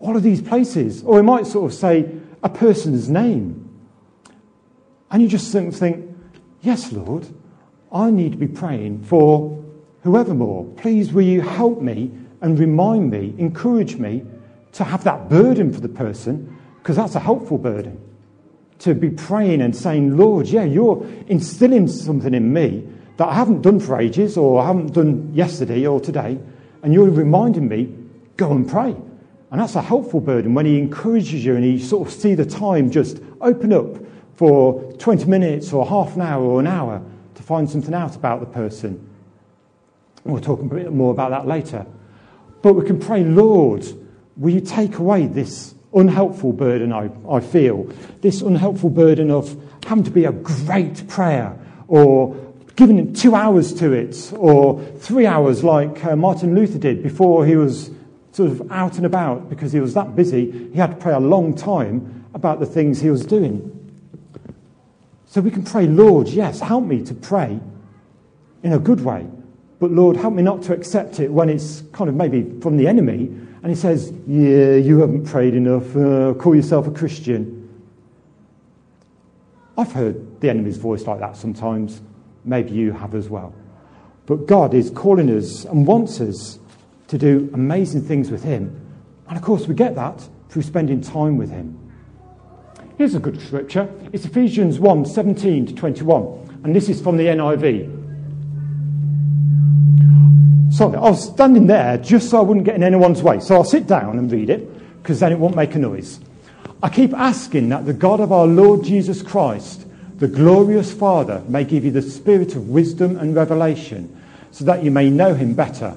All 0.00 0.16
of 0.16 0.24
these 0.24 0.42
places. 0.42 1.04
Or 1.04 1.18
he 1.18 1.22
might 1.22 1.46
sort 1.46 1.70
of 1.70 1.78
say 1.78 2.10
a 2.42 2.48
person's 2.48 3.08
name. 3.08 3.70
And 5.08 5.22
you 5.22 5.28
just 5.28 5.52
think, 5.52 5.72
think 5.72 6.16
Yes, 6.62 6.90
Lord, 6.90 7.28
I 7.92 8.10
need 8.10 8.32
to 8.32 8.38
be 8.38 8.48
praying 8.48 9.04
for 9.04 9.62
whoever 10.02 10.34
more. 10.34 10.64
Please, 10.76 11.12
will 11.12 11.22
you 11.22 11.40
help 11.40 11.80
me 11.80 12.12
and 12.40 12.58
remind 12.58 13.10
me, 13.10 13.34
encourage 13.38 13.96
me 13.96 14.24
to 14.72 14.84
have 14.84 15.04
that 15.04 15.28
burden 15.28 15.72
for 15.72 15.80
the 15.80 15.88
person, 15.88 16.58
because 16.78 16.96
that's 16.96 17.14
a 17.14 17.20
helpful 17.20 17.58
burden 17.58 18.00
to 18.78 18.94
be 18.94 19.10
praying 19.10 19.62
and 19.62 19.74
saying, 19.74 20.16
Lord, 20.16 20.46
yeah, 20.46 20.64
you're 20.64 21.06
instilling 21.28 21.88
something 21.88 22.34
in 22.34 22.52
me 22.52 22.86
that 23.16 23.28
I 23.28 23.34
haven't 23.34 23.62
done 23.62 23.80
for 23.80 23.98
ages 23.98 24.36
or 24.36 24.60
I 24.60 24.66
haven't 24.66 24.92
done 24.92 25.32
yesterday 25.32 25.86
or 25.86 26.00
today, 26.00 26.38
and 26.82 26.92
you're 26.92 27.08
reminding 27.08 27.68
me, 27.68 27.94
go 28.36 28.52
and 28.52 28.68
pray. 28.68 28.94
And 29.50 29.60
that's 29.60 29.76
a 29.76 29.82
helpful 29.82 30.20
burden 30.20 30.54
when 30.54 30.66
he 30.66 30.78
encourages 30.78 31.44
you 31.44 31.56
and 31.56 31.64
you 31.64 31.78
sort 31.78 32.06
of 32.06 32.12
see 32.12 32.34
the 32.34 32.44
time 32.44 32.90
just 32.90 33.20
open 33.40 33.72
up 33.72 33.96
for 34.34 34.92
20 34.94 35.24
minutes 35.24 35.72
or 35.72 35.86
half 35.86 36.14
an 36.16 36.22
hour 36.22 36.44
or 36.44 36.60
an 36.60 36.66
hour 36.66 37.02
to 37.36 37.42
find 37.42 37.70
something 37.70 37.94
out 37.94 38.16
about 38.16 38.40
the 38.40 38.46
person. 38.46 39.08
We'll 40.24 40.40
talk 40.40 40.60
a 40.60 40.64
bit 40.64 40.92
more 40.92 41.12
about 41.12 41.30
that 41.30 41.46
later. 41.46 41.86
But 42.62 42.72
we 42.74 42.84
can 42.84 42.98
pray, 42.98 43.22
Lord, 43.22 43.86
will 44.36 44.52
you 44.52 44.60
take 44.60 44.98
away 44.98 45.26
this 45.26 45.74
unhelpful 45.94 46.52
burden 46.52 46.92
I, 46.92 47.10
I 47.28 47.40
feel? 47.40 47.84
This 48.22 48.42
unhelpful 48.42 48.90
burden 48.90 49.30
of 49.30 49.56
having 49.86 50.04
to 50.04 50.10
be 50.10 50.24
a 50.24 50.32
great 50.32 51.06
prayer 51.08 51.56
or 51.86 52.34
giving 52.74 53.12
two 53.12 53.34
hours 53.34 53.72
to 53.74 53.92
it 53.92 54.32
or 54.36 54.82
three 54.98 55.26
hours 55.26 55.62
like 55.62 56.04
uh, 56.04 56.16
Martin 56.16 56.54
Luther 56.54 56.78
did 56.78 57.02
before 57.02 57.46
he 57.46 57.56
was 57.56 57.90
sort 58.32 58.50
of 58.50 58.70
out 58.70 58.96
and 58.96 59.06
about 59.06 59.48
because 59.48 59.72
he 59.72 59.80
was 59.80 59.94
that 59.94 60.14
busy. 60.16 60.70
He 60.72 60.78
had 60.78 60.90
to 60.90 60.96
pray 60.96 61.14
a 61.14 61.20
long 61.20 61.54
time 61.54 62.24
about 62.34 62.60
the 62.60 62.66
things 62.66 63.00
he 63.00 63.10
was 63.10 63.24
doing. 63.24 63.75
So 65.36 65.42
we 65.42 65.50
can 65.50 65.64
pray, 65.64 65.86
Lord, 65.86 66.28
yes, 66.28 66.60
help 66.60 66.84
me 66.84 67.04
to 67.04 67.12
pray 67.12 67.60
in 68.62 68.72
a 68.72 68.78
good 68.78 69.02
way. 69.02 69.26
But 69.78 69.90
Lord, 69.90 70.16
help 70.16 70.32
me 70.32 70.42
not 70.42 70.62
to 70.62 70.72
accept 70.72 71.20
it 71.20 71.30
when 71.30 71.50
it's 71.50 71.82
kind 71.92 72.08
of 72.08 72.16
maybe 72.16 72.58
from 72.62 72.78
the 72.78 72.88
enemy 72.88 73.26
and 73.62 73.66
he 73.66 73.74
says, 73.74 74.14
Yeah, 74.26 74.76
you 74.76 74.98
haven't 75.00 75.26
prayed 75.26 75.52
enough. 75.52 75.94
Uh, 75.94 76.32
call 76.32 76.56
yourself 76.56 76.86
a 76.86 76.90
Christian. 76.90 77.68
I've 79.76 79.92
heard 79.92 80.40
the 80.40 80.48
enemy's 80.48 80.78
voice 80.78 81.02
like 81.02 81.20
that 81.20 81.36
sometimes. 81.36 82.00
Maybe 82.46 82.70
you 82.70 82.92
have 82.92 83.14
as 83.14 83.28
well. 83.28 83.54
But 84.24 84.46
God 84.46 84.72
is 84.72 84.88
calling 84.88 85.28
us 85.28 85.66
and 85.66 85.86
wants 85.86 86.18
us 86.18 86.58
to 87.08 87.18
do 87.18 87.50
amazing 87.52 88.00
things 88.00 88.30
with 88.30 88.42
Him. 88.42 88.74
And 89.28 89.36
of 89.36 89.44
course, 89.44 89.66
we 89.68 89.74
get 89.74 89.96
that 89.96 90.26
through 90.48 90.62
spending 90.62 91.02
time 91.02 91.36
with 91.36 91.50
Him. 91.50 91.85
Here's 92.98 93.14
a 93.14 93.20
good 93.20 93.38
scripture. 93.42 93.92
It's 94.14 94.24
Ephesians 94.24 94.78
1 94.78 95.04
17 95.04 95.66
to 95.66 95.74
21. 95.74 96.60
And 96.64 96.74
this 96.74 96.88
is 96.88 97.02
from 97.02 97.18
the 97.18 97.26
NIV. 97.26 97.92
Sorry, 100.72 100.96
I 100.96 101.00
was 101.00 101.28
standing 101.30 101.66
there 101.66 101.98
just 101.98 102.30
so 102.30 102.38
I 102.38 102.40
wouldn't 102.40 102.64
get 102.64 102.74
in 102.74 102.82
anyone's 102.82 103.22
way. 103.22 103.40
So 103.40 103.54
I'll 103.54 103.64
sit 103.64 103.86
down 103.86 104.18
and 104.18 104.32
read 104.32 104.48
it, 104.48 105.02
because 105.02 105.20
then 105.20 105.30
it 105.30 105.38
won't 105.38 105.54
make 105.54 105.74
a 105.74 105.78
noise. 105.78 106.20
I 106.82 106.88
keep 106.88 107.12
asking 107.12 107.68
that 107.68 107.84
the 107.84 107.92
God 107.92 108.20
of 108.20 108.32
our 108.32 108.46
Lord 108.46 108.82
Jesus 108.82 109.20
Christ, 109.20 109.86
the 110.16 110.28
glorious 110.28 110.92
Father, 110.92 111.42
may 111.48 111.64
give 111.64 111.84
you 111.84 111.90
the 111.90 112.02
spirit 112.02 112.56
of 112.56 112.70
wisdom 112.70 113.18
and 113.18 113.34
revelation, 113.34 114.22
so 114.52 114.64
that 114.64 114.82
you 114.82 114.90
may 114.90 115.10
know 115.10 115.34
him 115.34 115.52
better. 115.52 115.96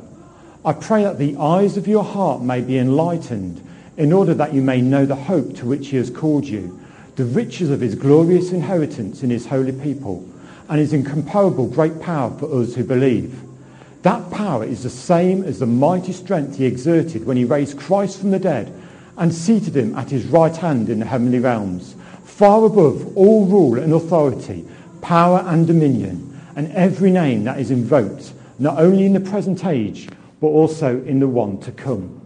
I 0.66 0.74
pray 0.74 1.04
that 1.04 1.18
the 1.18 1.38
eyes 1.38 1.78
of 1.78 1.88
your 1.88 2.04
heart 2.04 2.42
may 2.42 2.60
be 2.60 2.78
enlightened, 2.78 3.66
in 3.96 4.12
order 4.12 4.34
that 4.34 4.54
you 4.54 4.62
may 4.62 4.82
know 4.82 5.06
the 5.06 5.16
hope 5.16 5.56
to 5.58 5.66
which 5.66 5.88
he 5.88 5.98
has 5.98 6.10
called 6.10 6.46
you, 6.46 6.79
the 7.20 7.26
riches 7.26 7.70
of 7.70 7.82
his 7.82 7.96
glorious 7.96 8.54
inheritance 8.54 9.24
in 9.24 9.30
his 9.30 9.46
holy 9.46 9.74
people, 9.74 10.26
and 10.70 10.80
his 10.80 10.94
incomparable 10.94 11.68
great 11.68 12.00
power 12.00 12.32
for 12.40 12.62
us 12.62 12.74
who 12.76 12.84
believe. 12.86 13.38
That 14.04 14.32
power 14.32 14.64
is 14.64 14.84
the 14.84 14.90
same 14.90 15.44
as 15.44 15.60
the 15.60 15.66
mighty 15.66 16.14
strength 16.14 16.56
he 16.56 16.66
exerted 16.66 17.26
when 17.26 17.36
he 17.36 17.44
raised 17.44 17.78
Christ 17.78 18.22
from 18.22 18.32
the 18.32 18.40
dead 18.40 18.74
and 19.18 19.36
seated 19.36 19.76
him 19.76 19.98
at 19.98 20.10
his 20.10 20.28
right 20.28 20.56
hand 20.56 20.88
in 20.88 21.00
the 21.00 21.06
heavenly 21.06 21.40
realms, 21.40 21.94
far 22.24 22.64
above 22.64 23.18
all 23.18 23.46
rule 23.46 23.78
and 23.78 23.92
authority, 23.92 24.66
power 25.02 25.44
and 25.46 25.68
dominion, 25.68 26.40
and 26.56 26.72
every 26.72 27.12
name 27.12 27.44
that 27.44 27.60
is 27.60 27.70
invoked, 27.70 28.32
not 28.60 28.80
only 28.80 29.04
in 29.04 29.12
the 29.12 29.20
present 29.20 29.66
age, 29.66 30.08
but 30.40 30.48
also 30.48 31.04
in 31.04 31.20
the 31.20 31.28
one 31.28 31.60
to 31.60 31.74
come. 31.74 32.19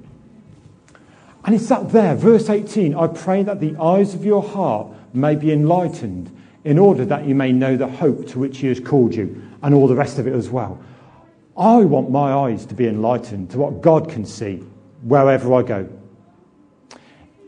And 1.45 1.55
it's 1.55 1.67
that 1.69 1.91
there, 1.91 2.15
verse 2.15 2.49
18 2.49 2.95
I 2.95 3.07
pray 3.07 3.43
that 3.43 3.59
the 3.59 3.75
eyes 3.77 4.13
of 4.13 4.23
your 4.23 4.41
heart 4.41 4.87
may 5.13 5.35
be 5.35 5.51
enlightened, 5.51 6.35
in 6.63 6.79
order 6.79 7.03
that 7.05 7.25
you 7.25 7.35
may 7.35 7.51
know 7.51 7.75
the 7.75 7.87
hope 7.87 8.27
to 8.29 8.39
which 8.39 8.59
he 8.59 8.67
has 8.67 8.79
called 8.79 9.13
you, 9.13 9.41
and 9.61 9.75
all 9.75 9.87
the 9.87 9.95
rest 9.95 10.17
of 10.19 10.27
it 10.27 10.33
as 10.33 10.49
well. 10.49 10.81
I 11.57 11.77
want 11.83 12.09
my 12.09 12.33
eyes 12.33 12.65
to 12.67 12.73
be 12.73 12.87
enlightened 12.87 13.51
to 13.51 13.59
what 13.59 13.81
God 13.81 14.09
can 14.09 14.25
see 14.25 14.63
wherever 15.03 15.53
I 15.53 15.61
go. 15.61 15.89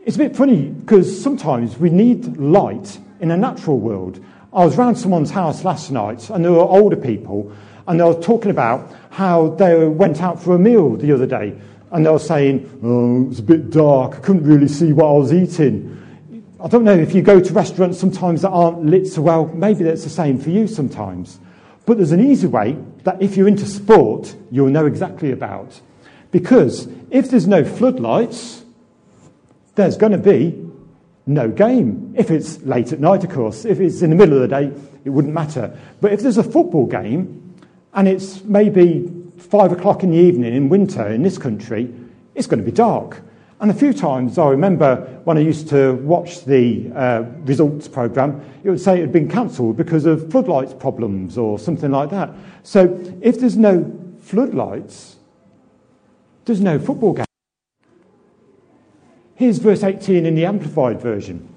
It's 0.04 0.14
a 0.14 0.20
bit 0.20 0.36
funny 0.36 0.68
because 0.68 1.20
sometimes 1.20 1.78
we 1.78 1.90
need 1.90 2.36
light 2.36 2.98
in 3.18 3.32
a 3.32 3.36
natural 3.36 3.80
world. 3.80 4.24
I 4.52 4.64
was 4.64 4.78
around 4.78 4.94
someone's 4.94 5.32
house 5.32 5.64
last 5.64 5.90
night 5.90 6.30
and 6.30 6.44
there 6.44 6.52
were 6.52 6.60
older 6.60 6.96
people 6.96 7.52
and 7.88 7.98
they 7.98 8.04
were 8.04 8.20
talking 8.20 8.52
about 8.52 8.94
how 9.10 9.48
they 9.48 9.86
went 9.88 10.22
out 10.22 10.40
for 10.40 10.54
a 10.54 10.58
meal 10.58 10.96
the 10.96 11.10
other 11.10 11.26
day 11.26 11.58
and 11.90 12.04
they 12.04 12.10
were 12.10 12.18
saying, 12.18 12.60
mm, 12.60 12.84
oh, 12.84 13.24
it 13.24 13.28
was 13.28 13.38
a 13.38 13.42
bit 13.42 13.70
dark, 13.70 14.16
I 14.16 14.18
couldn't 14.18 14.44
really 14.44 14.68
see 14.68 14.92
what 14.92 15.06
I 15.06 15.12
was 15.12 15.32
eating. 15.32 15.92
I 16.58 16.68
don't 16.68 16.84
know 16.84 16.96
if 16.96 17.14
you 17.14 17.22
go 17.22 17.38
to 17.38 17.52
restaurants 17.52 17.98
sometimes 17.98 18.42
that 18.42 18.50
aren't 18.50 18.84
lit 18.84 19.06
so 19.06 19.22
well, 19.22 19.46
maybe 19.46 19.84
that's 19.84 20.04
the 20.04 20.10
same 20.10 20.38
for 20.38 20.50
you 20.50 20.66
sometimes. 20.66 21.38
But 21.84 21.98
there's 21.98 22.12
an 22.12 22.24
easy 22.24 22.48
way 22.48 22.76
that 23.04 23.22
if 23.22 23.36
you're 23.36 23.46
into 23.46 23.66
sport, 23.66 24.34
you'll 24.50 24.70
know 24.70 24.86
exactly 24.86 25.30
about. 25.30 25.80
Because 26.32 26.88
if 27.10 27.30
there's 27.30 27.46
no 27.46 27.64
floodlights, 27.64 28.64
there's 29.76 29.96
going 29.96 30.12
to 30.12 30.18
be 30.18 30.66
no 31.26 31.48
game. 31.48 32.14
If 32.16 32.30
it's 32.30 32.60
late 32.62 32.92
at 32.92 33.00
night, 33.00 33.22
of 33.22 33.30
course. 33.30 33.64
If 33.64 33.78
it's 33.78 34.02
in 34.02 34.10
the 34.10 34.16
middle 34.16 34.42
of 34.42 34.48
the 34.48 34.48
day, 34.48 34.72
it 35.04 35.10
wouldn't 35.10 35.34
matter. 35.34 35.78
But 36.00 36.12
if 36.12 36.20
there's 36.20 36.38
a 36.38 36.42
football 36.42 36.86
game 36.86 37.54
and 37.92 38.08
it's 38.08 38.42
maybe 38.42 39.10
five 39.38 39.72
o'clock 39.72 40.02
in 40.02 40.10
the 40.10 40.18
evening 40.18 40.54
in 40.54 40.68
winter 40.68 41.06
in 41.08 41.22
this 41.22 41.38
country, 41.38 41.92
it's 42.34 42.46
going 42.46 42.60
to 42.60 42.64
be 42.64 42.72
dark. 42.72 43.22
And 43.58 43.70
a 43.70 43.74
few 43.74 43.94
times 43.94 44.36
I 44.38 44.48
remember 44.48 44.96
when 45.24 45.38
I 45.38 45.40
used 45.40 45.68
to 45.70 45.94
watch 45.94 46.44
the 46.44 46.92
uh, 46.94 47.22
results 47.44 47.88
programme, 47.88 48.42
it 48.62 48.68
would 48.68 48.80
say 48.80 48.98
it 48.98 49.00
had 49.00 49.12
been 49.12 49.28
cancelled 49.28 49.78
because 49.78 50.04
of 50.04 50.30
floodlights 50.30 50.74
problems 50.74 51.38
or 51.38 51.58
something 51.58 51.90
like 51.90 52.10
that. 52.10 52.30
So 52.62 53.00
if 53.22 53.40
there's 53.40 53.56
no 53.56 53.90
floodlights, 54.20 55.16
there's 56.44 56.60
no 56.60 56.78
football 56.78 57.14
game. 57.14 57.24
Here's 59.34 59.58
verse 59.58 59.82
18 59.82 60.26
in 60.26 60.34
the 60.34 60.44
Amplified 60.44 61.00
Version. 61.00 61.48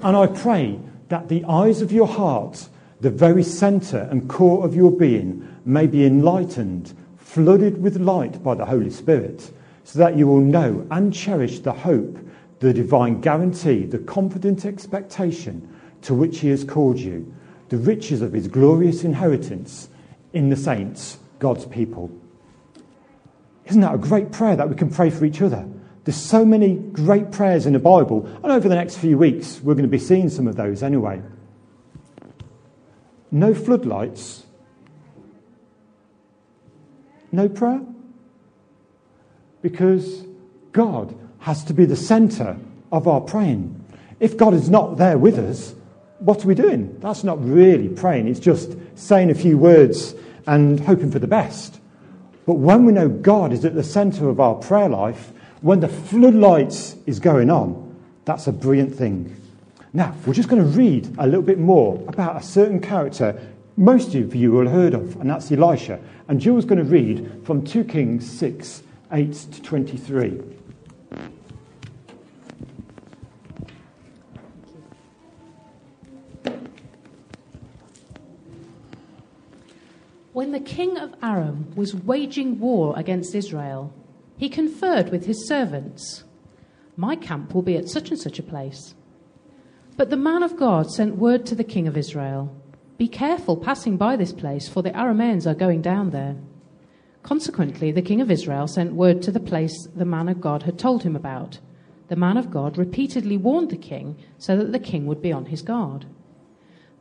And 0.00 0.16
I 0.16 0.26
pray 0.26 0.78
that 1.08 1.28
the 1.28 1.44
eyes 1.44 1.82
of 1.82 1.92
your 1.92 2.06
heart, 2.06 2.68
the 3.02 3.10
very 3.10 3.42
centre 3.42 4.06
and 4.12 4.28
core 4.28 4.64
of 4.64 4.76
your 4.76 4.92
being, 4.92 5.46
may 5.64 5.88
be 5.88 6.06
enlightened, 6.06 6.94
flooded 7.18 7.82
with 7.82 7.96
light 7.96 8.40
by 8.44 8.54
the 8.54 8.64
Holy 8.64 8.90
Spirit 8.90 9.50
so 9.82 9.98
that 9.98 10.16
you 10.16 10.28
will 10.28 10.40
know 10.40 10.86
and 10.88 11.12
cherish 11.12 11.58
the 11.58 11.72
hope, 11.72 12.16
the 12.60 12.72
divine 12.72 13.20
guarantee, 13.20 13.84
the 13.84 13.98
confident 13.98 14.64
expectation 14.64 15.68
to 16.02 16.14
which 16.14 16.38
He 16.38 16.48
has 16.50 16.62
called 16.62 16.96
you, 16.96 17.34
the 17.70 17.76
riches 17.76 18.22
of 18.22 18.32
His 18.32 18.46
glorious 18.46 19.02
inheritance 19.02 19.88
in 20.32 20.48
the 20.48 20.56
saints, 20.56 21.18
God's 21.40 21.66
people. 21.66 22.08
Isn't 23.66 23.80
that 23.80 23.96
a 23.96 23.98
great 23.98 24.30
prayer 24.30 24.54
that 24.54 24.68
we 24.68 24.76
can 24.76 24.90
pray 24.90 25.10
for 25.10 25.24
each 25.24 25.42
other? 25.42 25.68
There's 26.04 26.16
so 26.16 26.44
many 26.44 26.76
great 26.76 27.32
prayers 27.32 27.66
in 27.66 27.72
the 27.72 27.80
Bible, 27.80 28.26
and 28.44 28.52
over 28.52 28.68
the 28.68 28.76
next 28.76 28.98
few 28.98 29.18
weeks, 29.18 29.60
we're 29.60 29.74
going 29.74 29.82
to 29.82 29.88
be 29.88 29.98
seeing 29.98 30.28
some 30.28 30.46
of 30.46 30.54
those 30.54 30.84
anyway. 30.84 31.20
No 33.32 33.54
floodlights, 33.54 34.44
no 37.32 37.48
prayer 37.48 37.80
because 39.62 40.24
God 40.72 41.16
has 41.38 41.64
to 41.64 41.72
be 41.72 41.86
the 41.86 41.96
center 41.96 42.58
of 42.90 43.08
our 43.08 43.20
praying. 43.20 43.82
If 44.20 44.36
God 44.36 44.52
is 44.52 44.68
not 44.68 44.98
there 44.98 45.16
with 45.16 45.38
us, 45.38 45.74
what 46.18 46.44
are 46.44 46.48
we 46.48 46.54
doing? 46.54 46.98
That's 47.00 47.24
not 47.24 47.42
really 47.42 47.88
praying. 47.88 48.28
It's 48.28 48.38
just 48.38 48.76
saying 48.96 49.30
a 49.30 49.34
few 49.34 49.56
words 49.56 50.14
and 50.46 50.78
hoping 50.80 51.10
for 51.10 51.18
the 51.18 51.26
best. 51.26 51.80
But 52.46 52.54
when 52.54 52.84
we 52.84 52.92
know 52.92 53.08
God 53.08 53.52
is 53.52 53.64
at 53.64 53.74
the 53.74 53.82
center 53.82 54.28
of 54.28 54.40
our 54.40 54.56
prayer 54.56 54.88
life, 54.88 55.32
when 55.62 55.80
the 55.80 55.88
floodlights 55.88 56.96
is 57.06 57.18
going 57.18 57.50
on, 57.50 57.96
that's 58.24 58.46
a 58.46 58.52
brilliant 58.52 58.94
thing. 58.94 59.36
Now, 59.94 60.14
we're 60.26 60.32
just 60.32 60.48
going 60.48 60.62
to 60.62 60.68
read 60.68 61.14
a 61.18 61.26
little 61.26 61.42
bit 61.42 61.58
more 61.58 62.02
about 62.08 62.36
a 62.36 62.42
certain 62.42 62.80
character 62.80 63.38
most 63.76 64.14
of 64.14 64.34
you 64.34 64.52
will 64.52 64.64
have 64.66 64.72
heard 64.72 64.94
of, 64.94 65.16
and 65.16 65.30
that's 65.30 65.50
Elisha. 65.50 65.98
And 66.28 66.40
Jill's 66.40 66.66
going 66.66 66.78
to 66.78 66.84
read 66.84 67.42
from 67.44 67.64
2 67.64 67.84
Kings 67.84 68.30
6 68.30 68.82
8 69.10 69.32
to 69.32 69.62
23. 69.62 70.40
When 80.32 80.52
the 80.52 80.60
king 80.60 80.98
of 80.98 81.14
Aram 81.22 81.72
was 81.76 81.94
waging 81.94 82.58
war 82.58 82.94
against 82.96 83.34
Israel, 83.34 83.92
he 84.38 84.48
conferred 84.48 85.10
with 85.10 85.26
his 85.26 85.46
servants, 85.46 86.24
My 86.96 87.16
camp 87.16 87.54
will 87.54 87.62
be 87.62 87.76
at 87.76 87.88
such 87.88 88.10
and 88.10 88.18
such 88.18 88.38
a 88.38 88.42
place. 88.42 88.94
But 89.96 90.10
the 90.10 90.16
man 90.16 90.42
of 90.42 90.56
God 90.56 90.90
sent 90.90 91.16
word 91.16 91.44
to 91.46 91.54
the 91.54 91.64
king 91.64 91.86
of 91.86 91.96
Israel, 91.96 92.54
Be 92.96 93.08
careful 93.08 93.56
passing 93.56 93.96
by 93.96 94.16
this 94.16 94.32
place, 94.32 94.68
for 94.68 94.82
the 94.82 94.90
Arameans 94.90 95.46
are 95.46 95.54
going 95.54 95.82
down 95.82 96.10
there. 96.10 96.36
Consequently, 97.22 97.92
the 97.92 98.02
king 98.02 98.20
of 98.20 98.30
Israel 98.30 98.66
sent 98.66 98.94
word 98.94 99.22
to 99.22 99.30
the 99.30 99.40
place 99.40 99.86
the 99.94 100.04
man 100.04 100.28
of 100.28 100.40
God 100.40 100.62
had 100.62 100.78
told 100.78 101.02
him 101.02 101.14
about. 101.14 101.58
The 102.08 102.16
man 102.16 102.36
of 102.36 102.50
God 102.50 102.78
repeatedly 102.78 103.36
warned 103.36 103.70
the 103.70 103.76
king 103.76 104.16
so 104.38 104.56
that 104.56 104.72
the 104.72 104.78
king 104.78 105.06
would 105.06 105.22
be 105.22 105.32
on 105.32 105.46
his 105.46 105.62
guard. 105.62 106.06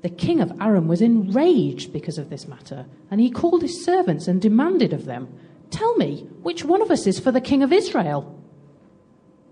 The 0.01 0.09
king 0.09 0.41
of 0.41 0.51
Aram 0.59 0.87
was 0.87 1.01
enraged 1.01 1.93
because 1.93 2.17
of 2.17 2.29
this 2.29 2.47
matter, 2.47 2.85
and 3.09 3.21
he 3.21 3.31
called 3.31 3.61
his 3.61 3.85
servants 3.85 4.27
and 4.27 4.41
demanded 4.41 4.93
of 4.93 5.05
them, 5.05 5.27
Tell 5.69 5.95
me, 5.95 6.27
which 6.41 6.65
one 6.65 6.81
of 6.81 6.91
us 6.91 7.07
is 7.07 7.19
for 7.19 7.31
the 7.31 7.41
king 7.41 7.63
of 7.63 7.71
Israel? 7.71 8.37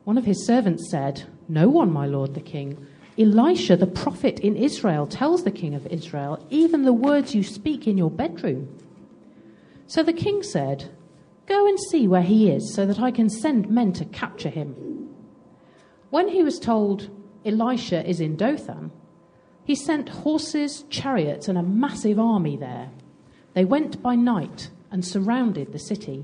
One 0.03 0.17
of 0.17 0.25
his 0.25 0.45
servants 0.45 0.89
said, 0.89 1.23
No 1.47 1.69
one, 1.69 1.91
my 1.91 2.05
lord 2.05 2.33
the 2.33 2.41
king. 2.41 2.85
Elisha, 3.19 3.75
the 3.75 3.85
prophet 3.85 4.39
in 4.39 4.55
Israel, 4.55 5.05
tells 5.05 5.43
the 5.43 5.51
king 5.51 5.75
of 5.75 5.85
Israel 5.87 6.45
even 6.49 6.83
the 6.83 6.93
words 6.93 7.35
you 7.35 7.43
speak 7.43 7.85
in 7.85 7.97
your 7.97 8.09
bedroom. 8.09 8.69
So 9.87 10.03
the 10.03 10.13
king 10.13 10.41
said, 10.41 10.89
Go 11.45 11.67
and 11.67 11.77
see 11.89 12.07
where 12.07 12.21
he 12.21 12.49
is, 12.49 12.73
so 12.73 12.85
that 12.85 12.99
I 12.99 13.11
can 13.11 13.29
send 13.29 13.69
men 13.69 13.91
to 13.93 14.05
capture 14.05 14.49
him. 14.49 15.09
When 16.11 16.29
he 16.29 16.43
was 16.43 16.59
told 16.59 17.09
Elisha 17.43 18.07
is 18.07 18.21
in 18.21 18.35
Dothan, 18.35 18.91
he 19.65 19.75
sent 19.75 20.09
horses, 20.09 20.85
chariots, 20.89 21.47
and 21.47 21.57
a 21.57 21.63
massive 21.63 22.19
army 22.19 22.55
there. 22.55 22.89
They 23.53 23.65
went 23.65 24.01
by 24.01 24.15
night 24.15 24.69
and 24.91 25.05
surrounded 25.05 25.73
the 25.73 25.79
city. 25.79 26.23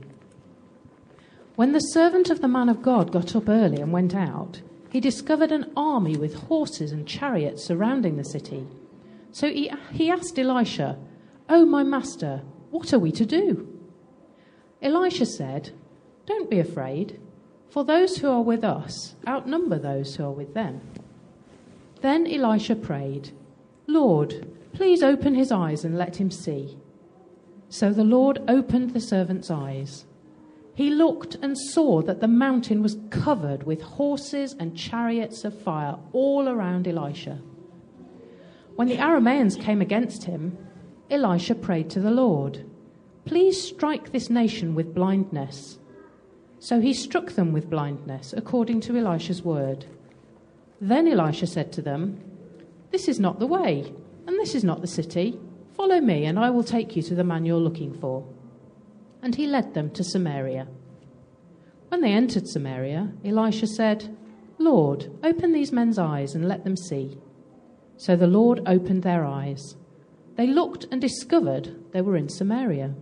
When 1.55 1.71
the 1.71 1.79
servant 1.79 2.29
of 2.29 2.41
the 2.41 2.47
man 2.47 2.69
of 2.69 2.81
God 2.81 3.11
got 3.11 3.35
up 3.35 3.49
early 3.49 3.81
and 3.81 3.91
went 3.91 4.15
out, 4.15 4.61
he 4.95 5.01
discovered 5.01 5.51
an 5.51 5.69
army 5.75 6.15
with 6.15 6.45
horses 6.47 6.93
and 6.93 7.05
chariots 7.05 7.61
surrounding 7.61 8.15
the 8.15 8.23
city. 8.23 8.65
So 9.29 9.49
he, 9.49 9.69
he 9.91 10.09
asked 10.09 10.39
Elisha, 10.39 10.97
Oh, 11.49 11.65
my 11.65 11.83
master, 11.83 12.43
what 12.71 12.93
are 12.93 12.99
we 12.99 13.11
to 13.11 13.25
do? 13.25 13.67
Elisha 14.81 15.25
said, 15.25 15.71
Don't 16.25 16.49
be 16.49 16.59
afraid, 16.59 17.19
for 17.69 17.83
those 17.83 18.19
who 18.19 18.29
are 18.29 18.41
with 18.41 18.63
us 18.63 19.15
outnumber 19.27 19.77
those 19.77 20.15
who 20.15 20.23
are 20.23 20.31
with 20.31 20.53
them. 20.53 20.79
Then 21.99 22.25
Elisha 22.25 22.77
prayed, 22.77 23.31
Lord, 23.87 24.47
please 24.71 25.03
open 25.03 25.35
his 25.35 25.51
eyes 25.51 25.83
and 25.83 25.97
let 25.97 26.21
him 26.21 26.31
see. 26.31 26.77
So 27.67 27.91
the 27.91 28.05
Lord 28.05 28.41
opened 28.47 28.91
the 28.91 29.01
servant's 29.01 29.51
eyes. 29.51 30.05
He 30.75 30.89
looked 30.89 31.36
and 31.41 31.58
saw 31.58 32.01
that 32.01 32.20
the 32.20 32.27
mountain 32.27 32.84
was 32.84 32.98
covered 33.10 33.63
with 33.63 33.82
horses 33.82 34.53
and 34.60 34.77
chariots 34.77 35.46
of 35.46 35.58
fire 35.58 35.96
all 36.12 36.50
around 36.50 36.86
Elisha. 36.86 37.39
When 38.75 38.89
the 38.89 38.98
Arameans 38.98 39.60
came 39.60 39.82
against 39.82 40.25
him, 40.25 40.58
Elisha 41.10 41.55
prayed 41.55 41.89
to 41.91 42.01
the 42.01 42.12
Lord, 42.12 42.70
Please 43.24 43.60
strike 43.60 44.12
this 44.12 44.29
nation 44.29 44.75
with 44.75 44.94
blindness. 44.94 45.79
So 46.60 46.82
he 46.82 46.94
struck 46.94 47.32
them 47.32 47.53
with 47.53 47.70
blindness, 47.70 48.34
according 48.36 48.82
to 48.82 48.98
Elisha's 48.98 49.41
word. 49.41 49.86
Then 50.82 51.08
Elisha 51.08 51.48
said 51.48 51.72
to 51.74 51.82
them, 51.82 52.20
This 52.91 53.08
is 53.08 53.20
not 53.20 53.39
the 53.39 53.48
way, 53.48 53.94
and 54.27 54.38
this 54.38 54.53
is 54.53 54.63
not 54.65 54.82
the 54.82 54.88
city. 54.88 55.39
Follow 55.74 56.01
me, 56.01 56.25
and 56.25 56.38
I 56.38 56.50
will 56.50 56.63
take 56.63 56.98
you 56.98 57.01
to 57.03 57.15
the 57.15 57.24
man 57.24 57.46
you're 57.46 57.60
looking 57.60 57.94
for. 57.94 58.27
And 59.25 59.34
he 59.34 59.48
led 59.48 59.74
them 59.74 59.89
to 59.89 60.03
Samaria. 60.03 60.67
When 61.89 62.01
they 62.01 62.13
entered 62.13 62.48
Samaria, 62.48 63.12
Elisha 63.25 63.65
said, 63.65 64.15
Lord, 64.60 65.12
open 65.24 65.51
these 65.51 65.72
men's 65.72 65.98
eyes 65.98 66.36
and 66.36 66.48
let 66.48 66.63
them 66.63 66.77
see. 66.77 67.17
So 67.98 68.15
the 68.15 68.27
Lord 68.27 68.62
opened 68.67 69.01
their 69.01 69.25
eyes. 69.25 69.77
They 70.36 70.46
looked 70.46 70.86
and 70.91 71.01
discovered 71.01 71.75
they 71.91 72.01
were 72.01 72.15
in 72.15 72.29
Samaria. 72.29 72.94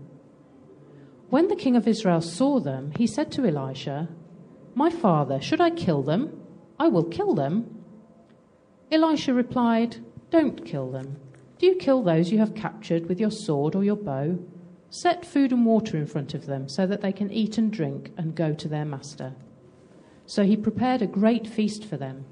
When 1.29 1.49
the 1.49 1.57
king 1.57 1.75
of 1.75 1.89
Israel 1.89 2.21
saw 2.21 2.61
them, 2.61 2.93
he 2.95 3.05
said 3.05 3.29
to 3.33 3.45
Elisha, 3.45 4.07
My 4.75 4.89
father, 4.89 5.41
should 5.41 5.59
I 5.59 5.71
kill 5.71 6.03
them? 6.03 6.41
I 6.79 6.87
will 6.87 7.03
kill 7.03 7.35
them. 7.35 7.83
Elisha 8.89 9.33
replied, 9.33 9.97
Don't 10.29 10.65
kill 10.65 10.89
them. 10.89 11.17
Do 11.57 11.65
you 11.65 11.75
kill 11.75 12.01
those 12.01 12.31
you 12.31 12.37
have 12.37 12.55
captured 12.55 13.09
with 13.09 13.19
your 13.19 13.31
sword 13.31 13.75
or 13.75 13.83
your 13.83 13.97
bow? 13.97 14.39
Set 14.93 15.25
food 15.25 15.51
and 15.51 15.65
water 15.65 15.97
in 15.97 16.05
front 16.05 16.35
of 16.35 16.45
them 16.45 16.69
so 16.69 16.85
that 16.85 17.01
they 17.01 17.11
can 17.11 17.31
eat 17.31 17.57
and 17.57 17.71
drink 17.71 18.11
and 18.15 18.35
go 18.35 18.53
to 18.53 18.67
their 18.67 18.85
master. 18.85 19.33
So 20.27 20.43
he 20.43 20.55
prepared 20.55 21.01
a 21.01 21.07
great 21.07 21.47
feast 21.47 21.83
for 21.83 21.97
them. 21.97 22.25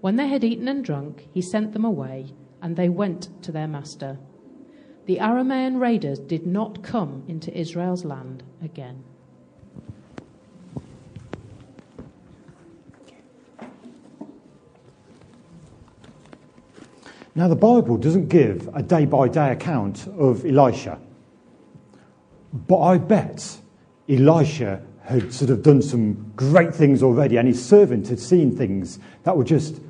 When 0.00 0.16
they 0.16 0.28
had 0.28 0.42
eaten 0.42 0.68
and 0.68 0.82
drunk, 0.82 1.28
he 1.34 1.42
sent 1.42 1.74
them 1.74 1.84
away, 1.84 2.32
and 2.62 2.76
they 2.76 2.88
went 2.88 3.28
to 3.42 3.52
their 3.52 3.68
master. 3.68 4.18
The 5.04 5.18
Aramean 5.18 5.78
raiders 5.78 6.18
did 6.18 6.46
not 6.46 6.82
come 6.82 7.24
into 7.28 7.54
Israel's 7.54 8.06
land 8.06 8.42
again. 8.62 9.04
Now, 17.34 17.48
the 17.48 17.54
Bible 17.54 17.98
doesn't 17.98 18.28
give 18.28 18.66
a 18.74 18.82
day 18.82 19.04
by 19.04 19.28
day 19.28 19.52
account 19.52 20.08
of 20.16 20.46
Elisha, 20.46 20.98
but 22.66 22.80
I 22.80 22.98
bet 22.98 23.58
Elisha 24.08 24.82
had 25.02 25.32
sort 25.32 25.50
of 25.50 25.62
done 25.62 25.80
some 25.80 26.32
great 26.36 26.74
things 26.74 27.02
already, 27.02 27.36
and 27.36 27.48
his 27.48 27.64
servant 27.64 28.08
had 28.08 28.18
seen 28.18 28.56
things 28.56 28.98
that 29.24 29.36
were 29.36 29.44
just 29.44 29.80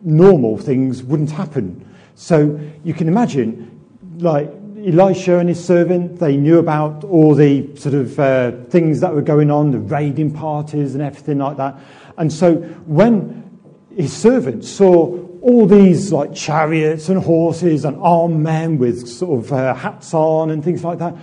normal 0.00 0.56
things, 0.58 1.02
wouldn't 1.02 1.30
happen. 1.30 1.86
So 2.14 2.58
you 2.82 2.94
can 2.94 3.08
imagine, 3.08 3.80
like, 4.18 4.50
Elisha 4.76 5.38
and 5.38 5.48
his 5.48 5.62
servant, 5.62 6.18
they 6.18 6.36
knew 6.36 6.58
about 6.58 7.04
all 7.04 7.34
the 7.34 7.74
sort 7.76 7.94
of 7.94 8.18
uh, 8.18 8.52
things 8.68 9.00
that 9.00 9.14
were 9.14 9.22
going 9.22 9.50
on, 9.50 9.70
the 9.70 9.78
raiding 9.78 10.32
parties 10.32 10.94
and 10.94 11.02
everything 11.02 11.38
like 11.38 11.56
that. 11.56 11.78
And 12.18 12.32
so 12.32 12.56
when 12.86 13.58
his 13.96 14.12
servant 14.12 14.64
saw 14.64 15.22
all 15.42 15.66
these 15.66 16.12
like 16.12 16.32
chariots 16.34 17.08
and 17.08 17.20
horses 17.20 17.84
and 17.84 17.96
armed 18.00 18.40
men 18.40 18.78
with 18.78 19.08
sort 19.08 19.44
of 19.44 19.52
uh, 19.52 19.74
hats 19.74 20.14
on 20.14 20.50
and 20.50 20.62
things 20.62 20.84
like 20.84 20.98
that. 20.98 21.14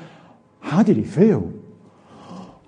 How 0.69 0.83
did 0.83 0.97
he 0.97 1.03
feel? 1.03 1.51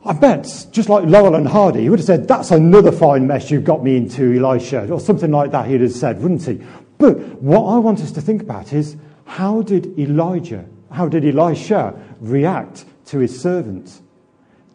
I 0.03 0.13
bet, 0.13 0.67
just 0.71 0.89
like 0.89 1.05
Laurel 1.05 1.35
and 1.35 1.47
Hardy, 1.47 1.81
he 1.81 1.89
would 1.89 1.99
have 1.99 2.05
said, 2.05 2.27
That's 2.27 2.49
another 2.49 2.91
fine 2.91 3.27
mess 3.27 3.51
you've 3.51 3.63
got 3.63 3.83
me 3.83 3.95
into, 3.95 4.43
Elisha, 4.43 4.91
or 4.91 4.99
something 4.99 5.29
like 5.29 5.51
that, 5.51 5.67
he'd 5.67 5.81
have 5.81 5.91
said, 5.91 6.19
wouldn't 6.19 6.43
he? 6.43 6.59
But 6.97 7.19
what 7.43 7.71
I 7.71 7.77
want 7.77 7.99
us 7.99 8.11
to 8.13 8.21
think 8.21 8.41
about 8.41 8.73
is 8.73 8.97
how 9.25 9.61
did 9.61 9.99
Elijah, 9.99 10.65
how 10.89 11.07
did 11.07 11.23
Elisha 11.23 11.93
react 12.19 12.85
to 13.05 13.19
his 13.19 13.39
servant? 13.39 14.01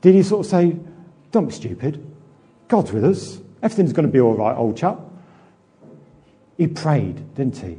Did 0.03 0.15
he 0.15 0.23
sort 0.23 0.47
of 0.47 0.51
say, 0.51 0.77
Don't 1.33 1.47
be 1.47 1.53
stupid, 1.53 2.07
God's 2.69 2.93
with 2.93 3.05
us, 3.05 3.41
everything's 3.61 3.93
going 3.93 4.07
to 4.07 4.13
be 4.13 4.21
all 4.21 4.37
right, 4.37 4.57
old 4.57 4.77
chap? 4.77 5.01
He 6.57 6.69
prayed, 6.69 7.35
didn't 7.35 7.57
he? 7.57 7.79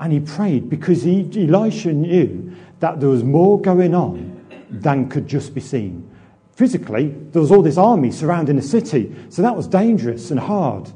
And 0.00 0.12
he 0.12 0.18
prayed 0.18 0.68
because 0.68 1.04
he, 1.04 1.30
Elisha 1.36 1.92
knew 1.92 2.56
that 2.80 2.98
there 2.98 3.08
was 3.08 3.22
more 3.22 3.60
going 3.60 3.94
on 3.94 4.33
than 4.82 5.08
could 5.08 5.26
just 5.26 5.54
be 5.54 5.60
seen. 5.60 6.10
Physically, 6.52 7.08
there 7.08 7.42
was 7.42 7.50
all 7.50 7.62
this 7.62 7.78
army 7.78 8.10
surrounding 8.10 8.56
the 8.56 8.62
city, 8.62 9.14
so 9.28 9.42
that 9.42 9.56
was 9.56 9.66
dangerous 9.66 10.30
and 10.30 10.38
hard. 10.38 10.90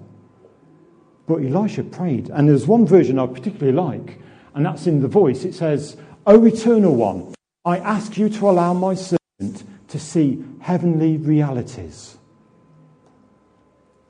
But 1.27 1.43
Elisha 1.43 1.83
prayed, 1.83 2.31
and 2.31 2.49
there's 2.49 2.67
one 2.67 2.87
version 2.87 3.19
I 3.19 3.27
particularly 3.27 3.73
like, 3.73 4.19
and 4.55 4.65
that's 4.65 4.87
in 4.87 5.03
the 5.03 5.09
voice. 5.09 5.45
It 5.45 5.55
says, 5.55 5.97
O 6.27 6.45
Eternal 6.45 6.95
One, 6.95 7.35
I 7.65 7.79
ask 7.79 8.17
you 8.17 8.29
to 8.29 8.49
allow 8.49 8.73
my 8.73 8.95
servant 8.95 9.65
to 9.89 9.99
see 9.99 10.45
heavenly 10.61 11.17
realities. 11.17 12.17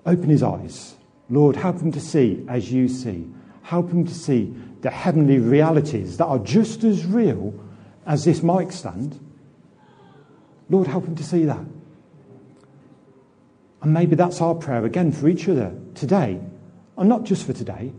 Open 0.04 0.28
his 0.28 0.42
eyes 0.42 0.94
Lord, 1.30 1.56
help 1.56 1.80
him 1.80 1.92
to 1.92 2.00
see 2.00 2.44
as 2.48 2.72
you 2.72 2.88
see. 2.88 3.26
Help 3.62 3.90
him 3.90 4.06
to 4.06 4.14
see 4.14 4.54
the 4.80 4.90
heavenly 4.90 5.38
realities 5.38 6.16
that 6.16 6.24
are 6.24 6.38
just 6.38 6.84
as 6.84 7.04
real 7.04 7.52
as 8.06 8.24
this 8.24 8.42
mic 8.42 8.72
stand. 8.72 9.20
Lord, 10.70 10.86
help 10.86 11.06
him 11.06 11.16
to 11.16 11.24
see 11.24 11.44
that. 11.44 11.64
And 13.80 13.94
maybe 13.94 14.16
that's 14.16 14.40
our 14.40 14.54
prayer 14.54 14.84
again 14.84 15.12
for 15.12 15.28
each 15.28 15.48
other 15.48 15.74
today, 15.94 16.40
and 16.96 17.08
not 17.08 17.24
just 17.24 17.46
for 17.46 17.52
today, 17.52 17.92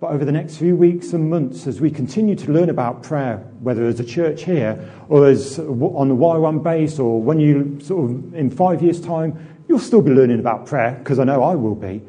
but 0.00 0.12
over 0.12 0.24
the 0.24 0.32
next 0.32 0.56
few 0.56 0.74
weeks 0.76 1.12
and 1.12 1.28
months 1.28 1.66
as 1.66 1.80
we 1.80 1.90
continue 1.90 2.34
to 2.34 2.50
learn 2.50 2.70
about 2.70 3.02
prayer, 3.02 3.36
whether 3.60 3.84
as 3.84 4.00
a 4.00 4.04
church 4.04 4.44
here 4.44 4.90
or 5.10 5.28
as 5.28 5.58
on 5.58 6.08
the 6.08 6.16
YWAM 6.16 6.62
base 6.62 6.98
or 6.98 7.20
when 7.20 7.38
you 7.38 7.78
sort 7.80 8.10
of 8.10 8.34
in 8.34 8.50
five 8.50 8.82
years' 8.82 9.00
time, 9.00 9.62
you'll 9.68 9.78
still 9.78 10.00
be 10.00 10.10
learning 10.10 10.40
about 10.40 10.64
prayer 10.64 10.96
because 10.98 11.18
I 11.18 11.24
know 11.24 11.42
I 11.42 11.54
will 11.54 11.74
be. 11.74 12.00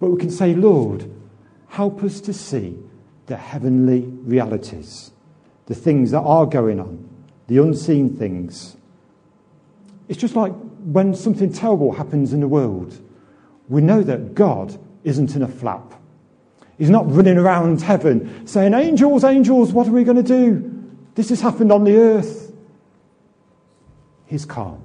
But 0.00 0.10
we 0.10 0.18
can 0.18 0.30
say, 0.30 0.54
Lord, 0.54 1.08
help 1.68 2.02
us 2.02 2.20
to 2.22 2.32
see 2.32 2.76
the 3.26 3.36
heavenly 3.36 4.00
realities, 4.00 5.12
the 5.66 5.76
things 5.76 6.10
that 6.10 6.20
are 6.22 6.44
going 6.44 6.80
on, 6.80 7.08
the 7.46 7.58
unseen 7.58 8.16
things. 8.16 8.76
It's 10.08 10.18
just 10.18 10.34
like 10.34 10.52
when 10.84 11.14
something 11.14 11.52
terrible 11.52 11.92
happens 11.92 12.32
in 12.32 12.40
the 12.40 12.48
world, 12.48 12.98
we 13.68 13.82
know 13.82 14.02
that 14.02 14.34
God 14.34 14.78
isn't 15.04 15.36
in 15.36 15.42
a 15.42 15.48
flap. 15.48 15.94
He's 16.78 16.90
not 16.90 17.12
running 17.12 17.36
around 17.36 17.82
heaven 17.82 18.46
saying, 18.46 18.72
Angels, 18.72 19.24
angels, 19.24 19.72
what 19.72 19.86
are 19.86 19.92
we 19.92 20.04
going 20.04 20.16
to 20.16 20.22
do? 20.22 20.74
This 21.14 21.28
has 21.30 21.40
happened 21.40 21.72
on 21.72 21.84
the 21.84 21.96
earth. 21.96 22.52
he's 24.26 24.44
calm. 24.44 24.82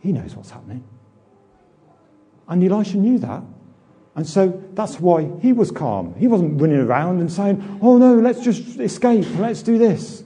He 0.00 0.12
knows 0.12 0.34
what's 0.34 0.50
happening. 0.50 0.82
And 2.48 2.64
Elisha 2.64 2.96
knew 2.96 3.18
that. 3.18 3.42
And 4.16 4.26
so 4.26 4.62
that's 4.74 4.98
why 4.98 5.30
he 5.40 5.52
was 5.52 5.70
calm. 5.70 6.14
He 6.16 6.26
wasn't 6.26 6.60
running 6.60 6.80
around 6.80 7.20
and 7.20 7.30
saying, 7.30 7.78
Oh 7.80 7.96
no, 7.96 8.16
let's 8.16 8.40
just 8.40 8.80
escape, 8.80 9.26
let's 9.38 9.62
do 9.62 9.78
this. 9.78 10.24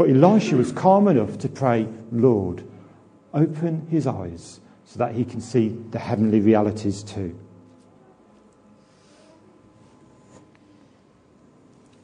But 0.00 0.08
Elisha 0.08 0.56
was 0.56 0.72
calm 0.72 1.08
enough 1.08 1.36
to 1.40 1.48
pray, 1.50 1.86
Lord, 2.10 2.64
open 3.34 3.86
his 3.90 4.06
eyes 4.06 4.60
so 4.86 4.98
that 4.98 5.14
he 5.14 5.26
can 5.26 5.42
see 5.42 5.76
the 5.90 5.98
heavenly 5.98 6.40
realities 6.40 7.02
too. 7.02 7.38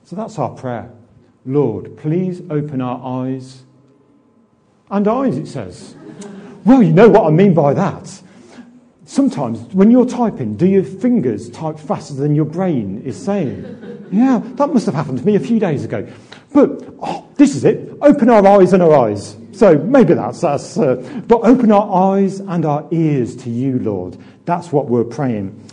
So 0.04 0.14
that's 0.14 0.38
our 0.38 0.50
prayer. 0.50 0.92
Lord, 1.46 1.96
please 1.96 2.42
open 2.50 2.82
our 2.82 3.00
eyes. 3.24 3.64
And 4.90 5.08
eyes, 5.08 5.38
it 5.38 5.46
says. 5.46 5.96
Well, 6.66 6.82
you 6.82 6.92
know 6.92 7.08
what 7.08 7.24
I 7.24 7.30
mean 7.30 7.54
by 7.54 7.72
that. 7.72 8.20
Sometimes 9.06 9.60
when 9.72 9.92
you're 9.92 10.04
typing, 10.04 10.56
do 10.56 10.66
your 10.66 10.82
fingers 10.82 11.48
type 11.50 11.78
faster 11.78 12.12
than 12.12 12.34
your 12.34 12.44
brain 12.44 13.02
is 13.04 13.16
saying? 13.16 14.08
Yeah, 14.10 14.42
that 14.56 14.74
must 14.74 14.84
have 14.86 14.96
happened 14.96 15.20
to 15.20 15.24
me 15.24 15.36
a 15.36 15.40
few 15.40 15.60
days 15.60 15.84
ago. 15.84 16.06
But 16.52 16.84
oh, 17.00 17.28
this 17.36 17.54
is 17.54 17.64
it. 17.64 17.96
Open 18.02 18.28
our 18.28 18.44
eyes 18.44 18.72
and 18.72 18.82
our 18.82 19.06
eyes. 19.06 19.36
So 19.52 19.78
maybe 19.78 20.14
that's 20.14 20.42
us. 20.42 20.76
Uh, 20.76 20.96
but 21.28 21.42
open 21.44 21.70
our 21.70 22.16
eyes 22.16 22.40
and 22.40 22.66
our 22.66 22.86
ears 22.90 23.36
to 23.36 23.50
you, 23.50 23.78
Lord. 23.78 24.18
That's 24.44 24.72
what 24.72 24.88
we're 24.88 25.04
praying. 25.04 25.70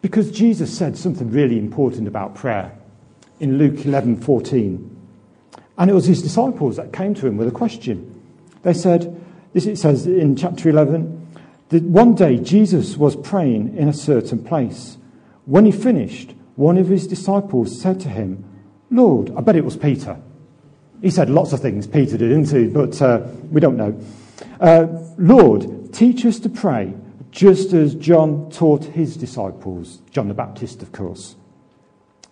Because 0.00 0.30
Jesus 0.30 0.76
said 0.76 0.96
something 0.96 1.30
really 1.30 1.58
important 1.58 2.08
about 2.08 2.34
prayer 2.34 2.72
in 3.38 3.58
Luke 3.58 3.84
11:14. 3.84 4.96
And 5.76 5.90
it 5.90 5.94
was 5.94 6.06
his 6.06 6.22
disciples 6.22 6.76
that 6.76 6.92
came 6.92 7.14
to 7.14 7.26
him 7.26 7.36
with 7.36 7.48
a 7.48 7.52
question. 7.52 8.14
They 8.62 8.74
said, 8.74 9.14
this 9.52 9.66
it 9.66 9.76
says 9.76 10.06
in 10.06 10.36
chapter 10.36 10.68
11, 10.68 11.17
one 11.70 12.14
day 12.14 12.38
Jesus 12.38 12.96
was 12.96 13.16
praying 13.16 13.76
in 13.76 13.88
a 13.88 13.92
certain 13.92 14.42
place. 14.42 14.96
When 15.44 15.64
he 15.64 15.72
finished, 15.72 16.34
one 16.56 16.78
of 16.78 16.88
his 16.88 17.06
disciples 17.06 17.80
said 17.80 18.00
to 18.00 18.08
him, 18.08 18.44
Lord, 18.90 19.32
I 19.36 19.40
bet 19.40 19.56
it 19.56 19.64
was 19.64 19.76
Peter. 19.76 20.18
He 21.02 21.10
said 21.10 21.30
lots 21.30 21.52
of 21.52 21.60
things, 21.60 21.86
Peter 21.86 22.16
did, 22.16 22.28
didn't 22.28 22.50
he? 22.50 22.66
But 22.66 23.00
uh, 23.00 23.26
we 23.50 23.60
don't 23.60 23.76
know. 23.76 24.00
Uh, 24.60 24.86
Lord, 25.16 25.92
teach 25.92 26.24
us 26.24 26.38
to 26.40 26.48
pray 26.48 26.94
just 27.30 27.72
as 27.72 27.94
John 27.94 28.50
taught 28.50 28.84
his 28.84 29.16
disciples, 29.16 30.00
John 30.10 30.28
the 30.28 30.34
Baptist, 30.34 30.82
of 30.82 30.92
course. 30.92 31.36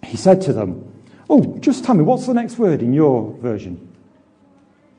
He 0.03 0.16
said 0.16 0.40
to 0.42 0.53
them, 0.53 0.92
Oh, 1.29 1.59
just 1.59 1.85
tell 1.85 1.94
me, 1.94 2.03
what's 2.03 2.27
the 2.27 2.35
next 2.35 2.59
word 2.59 2.83
in 2.83 2.92
your 2.92 3.33
version? 3.38 3.92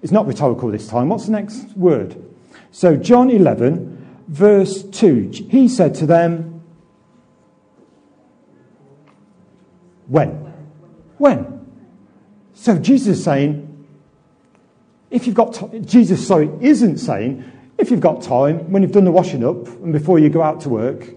It's 0.02 0.12
not 0.12 0.28
rhetorical 0.28 0.70
this 0.70 0.88
time. 0.88 1.10
What's 1.10 1.26
the 1.26 1.32
next 1.32 1.76
word? 1.76 2.24
So, 2.72 2.96
John 2.96 3.30
11, 3.30 3.97
verse 4.28 4.84
2, 4.84 5.48
he 5.50 5.68
said 5.68 5.96
to 5.96 6.06
them, 6.06 6.62
When? 10.08 10.30
When? 11.18 11.66
So, 12.54 12.78
Jesus 12.78 13.18
is 13.18 13.24
saying, 13.24 13.68
if 15.10 15.26
you've 15.26 15.36
got 15.36 15.54
time, 15.54 15.86
Jesus, 15.86 16.26
sorry, 16.26 16.50
isn't 16.62 16.98
saying, 16.98 17.44
if 17.78 17.92
you've 17.92 18.02
got 18.02 18.22
time, 18.22 18.72
when 18.72 18.82
you've 18.82 18.92
done 18.92 19.06
the 19.06 19.12
washing 19.12 19.46
up 19.46 19.68
and 19.68 19.94
before 19.94 20.20
you 20.20 20.30
go 20.30 20.42
out 20.42 20.62
to 20.62 20.70
work, 20.70 21.08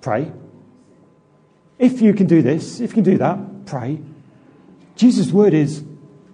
pray. 0.00 0.30
If 1.78 2.00
you 2.00 2.12
can 2.12 2.26
do 2.26 2.42
this, 2.42 2.80
if 2.80 2.90
you 2.90 2.94
can 2.94 3.04
do 3.04 3.18
that, 3.18 3.66
pray. 3.66 4.00
Jesus' 4.96 5.30
word 5.30 5.54
is 5.54 5.84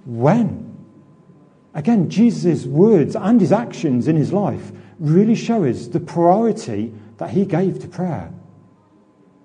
when. 0.04 0.64
Again, 1.74 2.10
Jesus' 2.10 2.64
words 2.64 3.14
and 3.14 3.40
his 3.40 3.52
actions 3.52 4.08
in 4.08 4.16
his 4.16 4.32
life 4.32 4.72
really 4.98 5.34
show 5.34 5.64
us 5.64 5.88
the 5.88 6.00
priority 6.00 6.92
that 7.18 7.30
he 7.30 7.44
gave 7.44 7.80
to 7.80 7.88
prayer. 7.88 8.32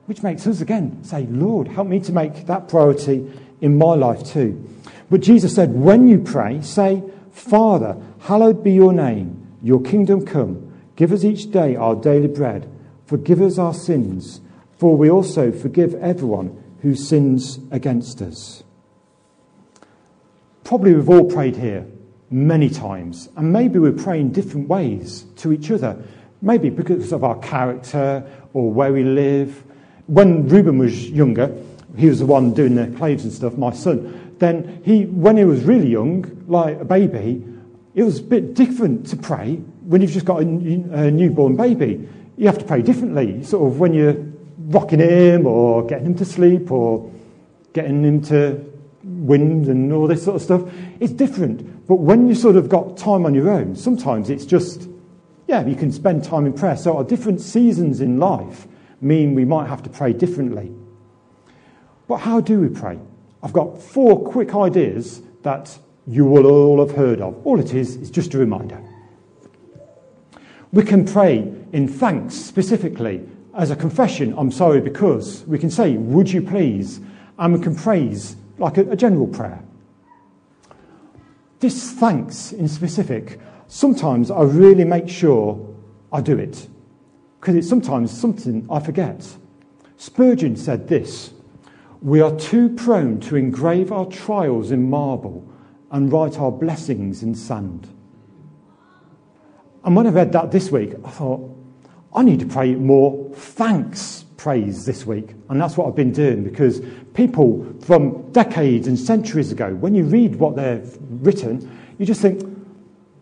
Which 0.05 0.23
makes 0.23 0.45
us 0.47 0.61
again 0.61 1.03
say, 1.03 1.25
Lord, 1.27 1.67
help 1.67 1.87
me 1.87 1.99
to 2.01 2.11
make 2.11 2.45
that 2.47 2.67
priority 2.67 3.31
in 3.61 3.77
my 3.77 3.95
life 3.95 4.23
too. 4.25 4.69
But 5.09 5.21
Jesus 5.21 5.55
said, 5.55 5.73
when 5.73 6.07
you 6.07 6.19
pray, 6.19 6.61
say, 6.61 7.03
Father, 7.31 7.97
hallowed 8.21 8.63
be 8.63 8.71
your 8.71 8.93
name, 8.93 9.55
your 9.61 9.81
kingdom 9.81 10.25
come. 10.25 10.71
Give 10.95 11.11
us 11.11 11.23
each 11.23 11.51
day 11.51 11.75
our 11.75 11.95
daily 11.95 12.27
bread. 12.27 12.69
Forgive 13.05 13.41
us 13.41 13.57
our 13.57 13.73
sins, 13.73 14.41
for 14.77 14.97
we 14.97 15.09
also 15.09 15.51
forgive 15.51 15.93
everyone 15.95 16.61
who 16.81 16.95
sins 16.95 17.59
against 17.71 18.21
us. 18.21 18.63
Probably 20.63 20.93
we've 20.93 21.09
all 21.09 21.25
prayed 21.25 21.57
here 21.57 21.87
many 22.33 22.67
times, 22.67 23.29
and 23.37 23.53
maybe 23.53 23.77
we 23.77 23.91
pray 23.91 24.19
in 24.19 24.31
different 24.31 24.67
ways 24.67 25.25
to 25.37 25.53
each 25.53 25.69
other. 25.69 25.95
Maybe 26.41 26.69
because 26.69 27.11
of 27.13 27.23
our 27.23 27.37
character 27.39 28.27
or 28.53 28.71
where 28.71 28.91
we 28.91 29.03
live. 29.03 29.63
When 30.07 30.47
Reuben 30.49 30.79
was 30.79 31.09
younger, 31.09 31.55
he 31.95 32.09
was 32.09 32.19
the 32.19 32.25
one 32.25 32.53
doing 32.53 32.75
the 32.75 32.87
claves 32.97 33.23
and 33.23 33.31
stuff, 33.31 33.55
my 33.55 33.71
son. 33.71 34.35
Then 34.39 34.81
he, 34.83 35.05
when 35.05 35.37
he 35.37 35.45
was 35.45 35.63
really 35.63 35.87
young, 35.87 36.43
like 36.47 36.81
a 36.81 36.85
baby, 36.85 37.45
it 37.93 38.03
was 38.03 38.19
a 38.19 38.23
bit 38.23 38.55
different 38.55 39.07
to 39.07 39.15
pray 39.15 39.55
when 39.85 40.01
you've 40.01 40.11
just 40.11 40.25
got 40.25 40.41
a, 40.41 40.45
a 40.45 41.11
newborn 41.11 41.55
baby. 41.55 42.09
You 42.35 42.47
have 42.47 42.57
to 42.57 42.65
pray 42.65 42.81
differently, 42.81 43.43
sort 43.43 43.71
of 43.71 43.79
when 43.79 43.93
you're 43.93 44.17
rocking 44.57 44.99
him 44.99 45.45
or 45.45 45.85
getting 45.85 46.07
him 46.07 46.15
to 46.15 46.25
sleep 46.25 46.71
or 46.71 47.11
getting 47.73 48.03
him 48.03 48.21
to 48.23 48.72
wind 49.03 49.67
and 49.67 49.91
all 49.91 50.07
this 50.07 50.23
sort 50.23 50.35
of 50.35 50.41
stuff. 50.41 50.61
It's 50.99 51.13
different. 51.13 51.87
But 51.87 51.95
when 51.95 52.27
you 52.27 52.35
sort 52.35 52.55
of 52.55 52.69
got 52.69 52.97
time 52.97 53.25
on 53.25 53.33
your 53.33 53.49
own, 53.49 53.75
sometimes 53.75 54.29
it's 54.29 54.45
just, 54.45 54.87
yeah, 55.47 55.65
you 55.65 55.75
can 55.75 55.91
spend 55.91 56.23
time 56.23 56.45
in 56.45 56.53
prayer. 56.53 56.77
So 56.77 56.97
our 56.97 57.03
different 57.03 57.41
seasons 57.41 58.01
in 58.01 58.19
life 58.19 58.67
mean 59.01 59.35
we 59.35 59.45
might 59.45 59.67
have 59.67 59.83
to 59.83 59.89
pray 59.89 60.13
differently. 60.13 60.71
But 62.07 62.17
how 62.17 62.39
do 62.39 62.59
we 62.59 62.69
pray? 62.69 62.99
I've 63.41 63.53
got 63.53 63.81
four 63.81 64.23
quick 64.23 64.55
ideas 64.55 65.21
that 65.43 65.77
you 66.07 66.25
will 66.25 66.45
all 66.45 66.85
have 66.85 66.95
heard 66.95 67.21
of. 67.21 67.45
All 67.45 67.59
it 67.59 67.73
is 67.73 67.95
is 67.97 68.09
just 68.09 68.33
a 68.33 68.37
reminder. 68.37 68.81
We 70.71 70.83
can 70.83 71.05
pray 71.05 71.53
in 71.71 71.87
thanks 71.87 72.35
specifically 72.35 73.21
as 73.53 73.69
a 73.69 73.75
confession, 73.75 74.33
I'm 74.37 74.51
sorry 74.51 74.81
because. 74.81 75.43
We 75.45 75.59
can 75.59 75.69
say, 75.69 75.97
would 75.97 76.31
you 76.31 76.41
please? 76.41 76.99
And 77.37 77.53
we 77.53 77.59
can 77.59 77.75
praise 77.75 78.35
like 78.57 78.77
a, 78.77 78.89
a 78.91 78.95
general 78.95 79.27
prayer. 79.27 79.63
This 81.59 81.91
thanks 81.91 82.51
in 82.51 82.67
specific, 82.67 83.39
sometimes 83.67 84.29
I 84.29 84.41
really 84.41 84.83
make 84.83 85.07
sure 85.07 85.75
I 86.11 86.21
do 86.21 86.37
it 86.37 86.67
because 87.39 87.55
it's 87.55 87.69
sometimes 87.69 88.11
something 88.11 88.67
I 88.69 88.79
forget. 88.79 89.25
Spurgeon 89.97 90.55
said 90.55 90.87
this 90.87 91.33
We 92.01 92.21
are 92.21 92.35
too 92.37 92.69
prone 92.69 93.19
to 93.21 93.35
engrave 93.35 93.91
our 93.91 94.05
trials 94.05 94.71
in 94.71 94.89
marble 94.89 95.49
and 95.91 96.11
write 96.11 96.39
our 96.39 96.51
blessings 96.51 97.23
in 97.23 97.35
sand. 97.35 97.87
And 99.83 99.95
when 99.95 100.07
I 100.07 100.09
read 100.09 100.31
that 100.31 100.51
this 100.51 100.71
week, 100.71 100.93
I 101.05 101.09
thought, 101.09 101.49
I 102.15 102.23
need 102.23 102.39
to 102.39 102.45
pray 102.45 102.75
more 102.75 103.31
thanks 103.33 104.22
praise 104.43 104.85
this 104.85 105.05
week. 105.05 105.33
And 105.47 105.61
that's 105.61 105.77
what 105.77 105.87
I've 105.87 105.95
been 105.95 106.11
doing 106.11 106.43
because 106.43 106.81
people 107.13 107.65
from 107.79 108.29
decades 108.33 108.87
and 108.87 108.99
centuries 108.99 109.53
ago, 109.53 109.73
when 109.75 109.95
you 109.95 110.03
read 110.03 110.35
what 110.35 110.57
they've 110.57 110.97
written, 111.09 111.55
you 111.97 112.05
just 112.05 112.21
think, 112.21 112.43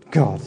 God, 0.09 0.41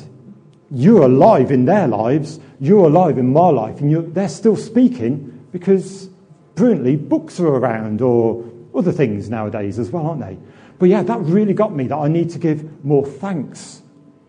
you're 0.72 1.04
alive 1.04 1.52
in 1.52 1.64
their 1.64 1.86
lives, 1.86 2.40
you're 2.58 2.86
alive 2.86 3.18
in 3.18 3.32
my 3.32 3.50
life, 3.50 3.80
and 3.80 4.12
they're 4.12 4.28
still 4.28 4.56
speaking 4.56 5.46
because 5.52 6.08
brilliantly 6.56 6.96
books 6.96 7.38
are 7.38 7.46
around 7.46 8.02
or 8.02 8.44
other 8.74 8.90
things 8.90 9.30
nowadays 9.30 9.78
as 9.78 9.92
well, 9.92 10.08
aren't 10.08 10.22
they? 10.22 10.36
But 10.80 10.88
yeah, 10.88 11.04
that 11.04 11.20
really 11.20 11.54
got 11.54 11.72
me 11.72 11.86
that 11.86 11.96
I 11.96 12.08
need 12.08 12.30
to 12.30 12.40
give 12.40 12.84
more 12.84 13.06
thanks 13.06 13.80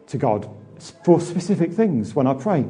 to 0.08 0.19
God 0.19 0.47
for 1.03 1.19
specific 1.19 1.73
things 1.73 2.13
when 2.13 2.27
I 2.27 2.36
pray. 2.36 2.65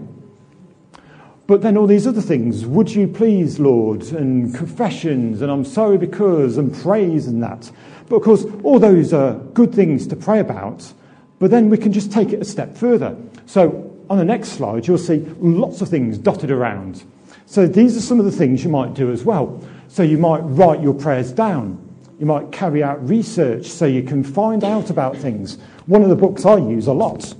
But 1.48 1.62
then 1.62 1.78
all 1.78 1.86
these 1.86 2.08
other 2.08 2.22
things, 2.22 2.66
would 2.66 2.90
you 2.90 3.08
please, 3.08 3.60
Lord, 3.60 4.04
and 4.14 4.54
confessions, 4.56 5.44
and 5.44 5.52
I'm 5.52 5.64
sorry 5.64 5.98
because, 5.98 6.58
and 6.58 6.74
praise 6.74 7.28
and 7.28 7.42
that. 7.44 7.72
But 8.10 8.18
of 8.18 8.24
course, 8.24 8.46
all 8.64 8.80
those 8.80 9.14
are 9.14 9.36
good 9.54 9.74
things 9.74 10.08
to 10.08 10.16
pray 10.16 10.40
about, 10.40 10.92
but 11.38 11.52
then 11.52 11.70
we 11.70 11.78
can 11.78 11.92
just 11.92 12.12
take 12.12 12.34
it 12.34 12.42
a 12.42 12.46
step 12.46 12.76
further. 12.76 13.16
So 13.46 13.96
on 14.10 14.18
the 14.18 14.26
next 14.26 14.50
slide, 14.50 14.88
you'll 14.88 14.98
see 14.98 15.20
lots 15.40 15.82
of 15.82 15.90
things 15.90 16.18
dotted 16.18 16.50
around. 16.50 17.04
So 17.46 17.68
these 17.68 17.96
are 17.96 18.02
some 18.02 18.18
of 18.20 18.26
the 18.26 18.32
things 18.32 18.64
you 18.64 18.72
might 18.72 18.96
do 18.96 19.12
as 19.12 19.24
well. 19.24 19.64
So 19.88 20.02
you 20.02 20.18
might 20.18 20.40
write 20.40 20.82
your 20.82 20.96
prayers 20.96 21.32
down. 21.32 21.82
You 22.20 22.26
might 22.26 22.52
carry 22.52 22.82
out 22.82 23.08
research 23.08 23.68
so 23.68 23.86
you 23.86 24.02
can 24.02 24.24
find 24.24 24.64
out 24.64 24.90
about 24.90 25.16
things. 25.16 25.60
One 25.86 26.02
of 26.02 26.10
the 26.10 26.16
books 26.16 26.44
I 26.44 26.58
use 26.58 26.88
a 26.88 26.94
lot 26.94 27.36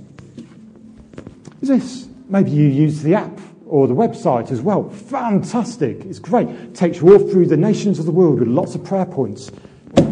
is 1.60 1.68
this. 1.68 2.08
Maybe 2.28 2.50
you 2.50 2.68
use 2.68 3.02
the 3.02 3.14
app 3.14 3.40
or 3.66 3.86
the 3.86 3.94
website 3.94 4.50
as 4.50 4.60
well. 4.60 4.88
Fantastic. 4.90 6.04
It's 6.04 6.18
great. 6.18 6.48
It 6.48 6.74
takes 6.74 7.00
you 7.00 7.12
all 7.12 7.18
through 7.18 7.46
the 7.46 7.56
nations 7.56 7.98
of 7.98 8.06
the 8.06 8.12
world 8.12 8.38
with 8.38 8.48
lots 8.48 8.74
of 8.74 8.84
prayer 8.84 9.06
points. 9.06 9.50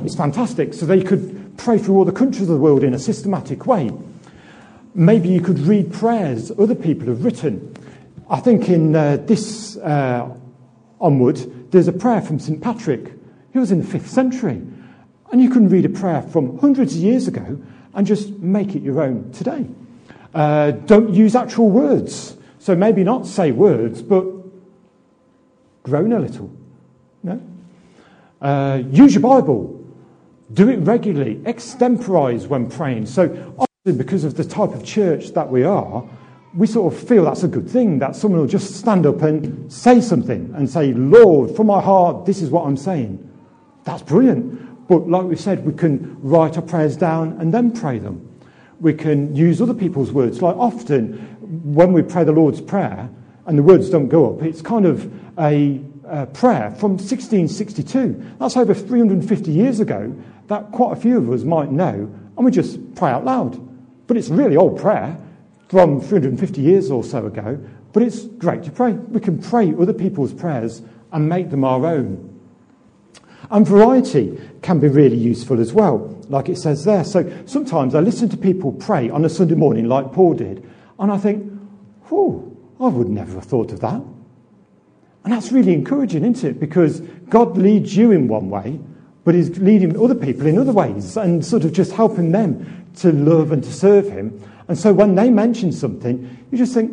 It's 0.04 0.16
fantastic. 0.16 0.74
So 0.74 0.86
they 0.86 1.02
could 1.02 1.56
pray 1.56 1.78
through 1.78 1.96
all 1.96 2.04
the 2.04 2.12
countries 2.12 2.42
of 2.42 2.48
the 2.48 2.56
world 2.56 2.82
in 2.82 2.94
a 2.94 2.98
systematic 2.98 3.66
way. 3.66 3.90
Maybe 4.94 5.28
you 5.28 5.40
could 5.40 5.58
read 5.60 5.92
prayers 5.92 6.50
other 6.58 6.74
people 6.74 7.08
have 7.08 7.24
written. 7.24 7.74
I 8.28 8.40
think 8.40 8.68
in 8.68 8.96
uh, 8.96 9.18
this 9.18 9.76
uh, 9.78 10.28
onward, 11.00 11.70
there's 11.70 11.88
a 11.88 11.92
prayer 11.92 12.22
from 12.22 12.38
St. 12.38 12.60
Patrick. 12.60 13.12
He 13.52 13.58
was 13.58 13.70
in 13.70 13.80
the 13.80 13.98
5th 13.98 14.06
century. 14.06 14.62
And 15.32 15.42
you 15.42 15.50
can 15.50 15.68
read 15.68 15.84
a 15.84 15.88
prayer 15.88 16.22
from 16.22 16.58
hundreds 16.58 16.96
of 16.96 17.02
years 17.02 17.28
ago 17.28 17.60
and 17.94 18.06
just 18.06 18.30
make 18.38 18.74
it 18.74 18.82
your 18.82 19.00
own 19.02 19.30
today. 19.32 19.66
Uh, 20.34 20.72
don't 20.72 21.12
use 21.12 21.34
actual 21.36 21.70
words. 21.70 22.36
So 22.64 22.74
maybe 22.74 23.04
not 23.04 23.26
say 23.26 23.52
words, 23.52 24.00
but 24.00 24.24
groan 25.82 26.14
a 26.14 26.18
little. 26.18 26.50
No? 27.22 27.38
Uh, 28.40 28.80
use 28.90 29.12
your 29.12 29.20
Bible. 29.20 29.84
Do 30.50 30.70
it 30.70 30.76
regularly. 30.76 31.42
Extemporize 31.44 32.46
when 32.46 32.70
praying. 32.70 33.04
So, 33.04 33.54
often, 33.58 33.98
because 33.98 34.24
of 34.24 34.38
the 34.38 34.44
type 34.44 34.70
of 34.70 34.82
church 34.82 35.32
that 35.32 35.46
we 35.46 35.62
are, 35.62 36.08
we 36.54 36.66
sort 36.66 36.90
of 36.90 37.06
feel 37.06 37.26
that's 37.26 37.42
a 37.42 37.48
good 37.48 37.68
thing 37.68 37.98
that 37.98 38.16
someone 38.16 38.40
will 38.40 38.46
just 38.46 38.76
stand 38.76 39.04
up 39.04 39.20
and 39.20 39.70
say 39.70 40.00
something 40.00 40.50
and 40.56 40.70
say, 40.70 40.94
Lord, 40.94 41.54
from 41.54 41.66
my 41.66 41.82
heart, 41.82 42.24
this 42.24 42.40
is 42.40 42.48
what 42.48 42.64
I'm 42.64 42.78
saying. 42.78 43.30
That's 43.84 44.00
brilliant. 44.00 44.88
But 44.88 45.06
like 45.06 45.24
we 45.24 45.36
said, 45.36 45.66
we 45.66 45.74
can 45.74 46.18
write 46.22 46.56
our 46.56 46.62
prayers 46.62 46.96
down 46.96 47.38
and 47.42 47.52
then 47.52 47.72
pray 47.72 47.98
them. 47.98 48.26
We 48.80 48.94
can 48.94 49.34
use 49.34 49.60
other 49.60 49.74
people's 49.74 50.12
words. 50.12 50.42
Like 50.42 50.56
often, 50.56 51.14
when 51.74 51.92
we 51.92 52.02
pray 52.02 52.24
the 52.24 52.32
Lord's 52.32 52.60
Prayer 52.60 53.08
and 53.46 53.58
the 53.58 53.62
words 53.62 53.90
don't 53.90 54.08
go 54.08 54.34
up, 54.34 54.42
it's 54.42 54.62
kind 54.62 54.86
of 54.86 55.12
a, 55.38 55.80
a 56.06 56.26
prayer 56.26 56.70
from 56.72 56.92
1662. 56.92 58.36
That's 58.38 58.56
over 58.56 58.74
350 58.74 59.50
years 59.50 59.80
ago 59.80 60.14
that 60.48 60.72
quite 60.72 60.92
a 60.92 61.00
few 61.00 61.18
of 61.18 61.30
us 61.30 61.42
might 61.42 61.70
know, 61.70 62.12
and 62.36 62.44
we 62.44 62.50
just 62.50 62.94
pray 62.94 63.10
out 63.10 63.24
loud. 63.24 63.60
But 64.06 64.16
it's 64.16 64.28
really 64.28 64.56
old 64.56 64.78
prayer 64.80 65.18
from 65.68 66.00
350 66.00 66.60
years 66.60 66.90
or 66.90 67.02
so 67.02 67.26
ago, 67.26 67.58
but 67.92 68.02
it's 68.02 68.24
great 68.24 68.62
to 68.64 68.70
pray. 68.70 68.92
We 68.92 69.20
can 69.20 69.40
pray 69.40 69.72
other 69.74 69.94
people's 69.94 70.34
prayers 70.34 70.82
and 71.12 71.28
make 71.28 71.50
them 71.50 71.64
our 71.64 71.86
own. 71.86 72.33
And 73.50 73.66
variety 73.66 74.40
can 74.62 74.80
be 74.80 74.88
really 74.88 75.16
useful 75.16 75.60
as 75.60 75.72
well, 75.72 76.18
like 76.28 76.48
it 76.48 76.56
says 76.56 76.84
there. 76.84 77.04
So 77.04 77.30
sometimes 77.46 77.94
I 77.94 78.00
listen 78.00 78.28
to 78.30 78.36
people 78.36 78.72
pray 78.72 79.10
on 79.10 79.24
a 79.24 79.28
Sunday 79.28 79.54
morning, 79.54 79.88
like 79.88 80.12
Paul 80.12 80.34
did, 80.34 80.68
and 80.98 81.12
I 81.12 81.18
think, 81.18 81.50
oh, 82.10 82.56
I 82.80 82.88
would 82.88 83.08
never 83.08 83.34
have 83.34 83.44
thought 83.44 83.72
of 83.72 83.80
that. 83.80 84.02
And 85.24 85.32
that's 85.32 85.52
really 85.52 85.72
encouraging, 85.72 86.24
isn't 86.24 86.48
it? 86.48 86.60
Because 86.60 87.00
God 87.28 87.56
leads 87.56 87.96
you 87.96 88.10
in 88.12 88.28
one 88.28 88.50
way, 88.50 88.78
but 89.24 89.34
He's 89.34 89.58
leading 89.58 89.98
other 90.02 90.14
people 90.14 90.46
in 90.46 90.58
other 90.58 90.72
ways 90.72 91.16
and 91.16 91.44
sort 91.44 91.64
of 91.64 91.72
just 91.72 91.92
helping 91.92 92.30
them 92.32 92.86
to 92.96 93.10
love 93.12 93.50
and 93.52 93.64
to 93.64 93.72
serve 93.72 94.08
Him. 94.08 94.40
And 94.68 94.78
so 94.78 94.92
when 94.92 95.14
they 95.14 95.30
mention 95.30 95.72
something, 95.72 96.46
you 96.50 96.58
just 96.58 96.74
think, 96.74 96.92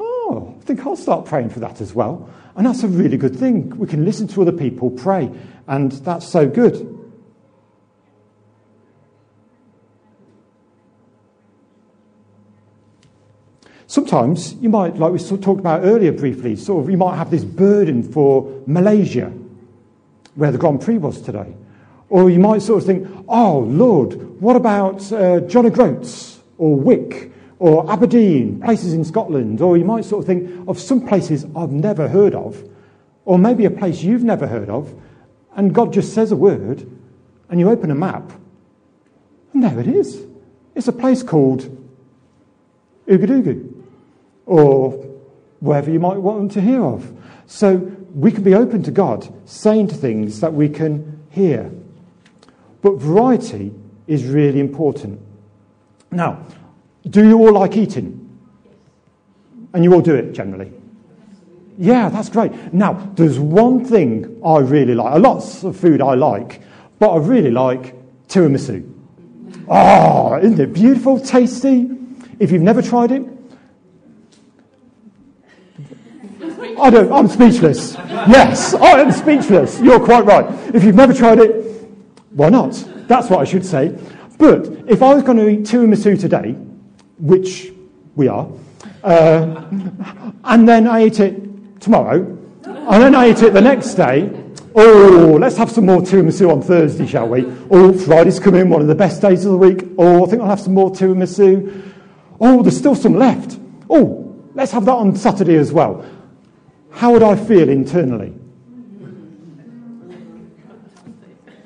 oh, 0.00 0.54
I 0.58 0.64
think 0.64 0.86
I'll 0.86 0.96
start 0.96 1.24
praying 1.24 1.50
for 1.50 1.60
that 1.60 1.80
as 1.80 1.94
well. 1.94 2.28
And 2.54 2.66
that's 2.66 2.82
a 2.82 2.88
really 2.88 3.16
good 3.16 3.36
thing. 3.36 3.76
We 3.78 3.86
can 3.86 4.04
listen 4.04 4.28
to 4.28 4.42
other 4.42 4.52
people 4.52 4.90
pray, 4.90 5.30
and 5.66 5.92
that's 5.92 6.28
so 6.28 6.46
good. 6.46 6.88
Sometimes 13.86 14.54
you 14.54 14.70
might, 14.70 14.96
like 14.96 15.12
we 15.12 15.18
talked 15.18 15.60
about 15.60 15.82
earlier 15.84 16.12
briefly, 16.12 16.56
sort 16.56 16.82
of 16.82 16.90
you 16.90 16.96
might 16.96 17.16
have 17.16 17.30
this 17.30 17.44
burden 17.44 18.02
for 18.02 18.62
Malaysia, 18.66 19.30
where 20.34 20.50
the 20.50 20.58
Grand 20.58 20.80
Prix 20.80 20.98
was 20.98 21.20
today. 21.20 21.54
Or 22.08 22.30
you 22.30 22.38
might 22.38 22.62
sort 22.62 22.82
of 22.82 22.86
think, 22.86 23.08
oh, 23.28 23.60
Lord, 23.60 24.40
what 24.40 24.56
about 24.56 25.10
uh, 25.12 25.40
John 25.40 25.66
O'Groats 25.66 26.40
or 26.58 26.76
Wick 26.76 27.31
or 27.62 27.88
Aberdeen, 27.88 28.60
places 28.60 28.92
in 28.92 29.04
Scotland? 29.04 29.60
Or 29.60 29.76
you 29.76 29.84
might 29.84 30.04
sort 30.04 30.22
of 30.22 30.26
think 30.26 30.68
of 30.68 30.80
some 30.80 31.06
places 31.06 31.46
I've 31.54 31.70
never 31.70 32.08
heard 32.08 32.34
of, 32.34 32.60
or 33.24 33.38
maybe 33.38 33.64
a 33.66 33.70
place 33.70 34.02
you've 34.02 34.24
never 34.24 34.48
heard 34.48 34.68
of, 34.68 34.92
and 35.54 35.72
God 35.72 35.92
just 35.92 36.12
says 36.12 36.32
a 36.32 36.36
word, 36.36 36.84
and 37.48 37.60
you 37.60 37.70
open 37.70 37.92
a 37.92 37.94
map, 37.94 38.32
and 39.52 39.62
there 39.62 39.78
it 39.78 39.86
is. 39.86 40.26
It's 40.74 40.88
a 40.88 40.92
place 40.92 41.22
called 41.22 41.70
Ouagadougou 43.06 43.72
or 44.44 44.90
wherever 45.60 45.88
you 45.88 46.00
might 46.00 46.16
want 46.16 46.38
them 46.38 46.48
to 46.48 46.60
hear 46.60 46.82
of. 46.82 47.16
So 47.46 47.76
we 48.12 48.32
can 48.32 48.42
be 48.42 48.56
open 48.56 48.82
to 48.82 48.90
God, 48.90 49.32
saying 49.48 49.86
to 49.88 49.94
things 49.94 50.40
that 50.40 50.52
we 50.52 50.68
can 50.68 51.22
hear. 51.30 51.70
But 52.80 52.96
variety 52.96 53.72
is 54.08 54.24
really 54.24 54.58
important. 54.58 55.20
Now, 56.10 56.44
do 57.08 57.26
you 57.26 57.38
all 57.38 57.52
like 57.52 57.76
eating? 57.76 58.18
And 59.74 59.84
you 59.84 59.92
all 59.94 60.00
do 60.00 60.14
it 60.14 60.32
generally? 60.32 60.72
Yeah, 61.78 62.08
that's 62.10 62.28
great. 62.28 62.74
Now, 62.74 62.92
there's 63.14 63.38
one 63.38 63.84
thing 63.84 64.40
I 64.44 64.58
really 64.58 64.94
like. 64.94 65.14
A 65.14 65.18
lots 65.18 65.64
of 65.64 65.76
food 65.76 66.02
I 66.02 66.14
like, 66.14 66.60
but 66.98 67.10
I 67.10 67.16
really 67.18 67.50
like 67.50 67.94
tiramisu. 68.28 68.88
Oh, 69.68 70.36
isn't 70.36 70.60
it 70.60 70.72
beautiful, 70.72 71.18
tasty? 71.18 71.90
If 72.38 72.50
you've 72.50 72.62
never 72.62 72.82
tried 72.82 73.12
it, 73.12 73.26
I 76.78 76.90
don't, 76.90 77.12
I'm 77.12 77.28
speechless. 77.28 77.94
Yes, 77.94 78.74
I 78.74 79.00
am 79.00 79.12
speechless. 79.12 79.80
You're 79.80 80.00
quite 80.00 80.24
right. 80.24 80.46
If 80.74 80.84
you've 80.84 80.94
never 80.94 81.14
tried 81.14 81.38
it, 81.38 81.64
why 82.30 82.48
not? 82.48 82.72
That's 83.08 83.30
what 83.30 83.40
I 83.40 83.44
should 83.44 83.64
say. 83.64 83.96
But 84.38 84.66
if 84.88 85.02
I 85.02 85.14
was 85.14 85.22
going 85.22 85.38
to 85.38 85.48
eat 85.48 85.60
tiramisu 85.60 86.20
today, 86.20 86.56
which 87.18 87.72
we 88.16 88.28
are, 88.28 88.48
uh, 89.04 89.64
and 90.44 90.68
then 90.68 90.86
I 90.86 91.00
ate 91.00 91.20
it 91.20 91.80
tomorrow, 91.80 92.16
and 92.64 93.02
then 93.02 93.14
I 93.14 93.26
ate 93.26 93.42
it 93.42 93.52
the 93.52 93.60
next 93.60 93.94
day, 93.94 94.30
oh, 94.74 95.36
let's 95.40 95.56
have 95.56 95.70
some 95.70 95.86
more 95.86 96.00
tiramisu 96.00 96.50
on 96.50 96.62
Thursday, 96.62 97.06
shall 97.06 97.28
we? 97.28 97.44
Oh, 97.70 97.92
Friday's 97.92 98.40
coming, 98.40 98.68
one 98.68 98.80
of 98.80 98.88
the 98.88 98.94
best 98.94 99.20
days 99.20 99.44
of 99.44 99.52
the 99.52 99.58
week. 99.58 99.84
Oh, 99.98 100.24
I 100.24 100.30
think 100.30 100.42
I'll 100.42 100.48
have 100.48 100.60
some 100.60 100.74
more 100.74 100.90
tiramisu. 100.90 101.92
Oh, 102.40 102.62
there's 102.62 102.76
still 102.76 102.94
some 102.94 103.14
left. 103.14 103.58
Oh, 103.90 104.34
let's 104.54 104.72
have 104.72 104.84
that 104.86 104.92
on 104.92 105.14
Saturday 105.16 105.56
as 105.56 105.72
well 105.72 106.04
how 106.92 107.12
would 107.12 107.22
I 107.22 107.36
feel 107.36 107.68
internally? 107.68 108.34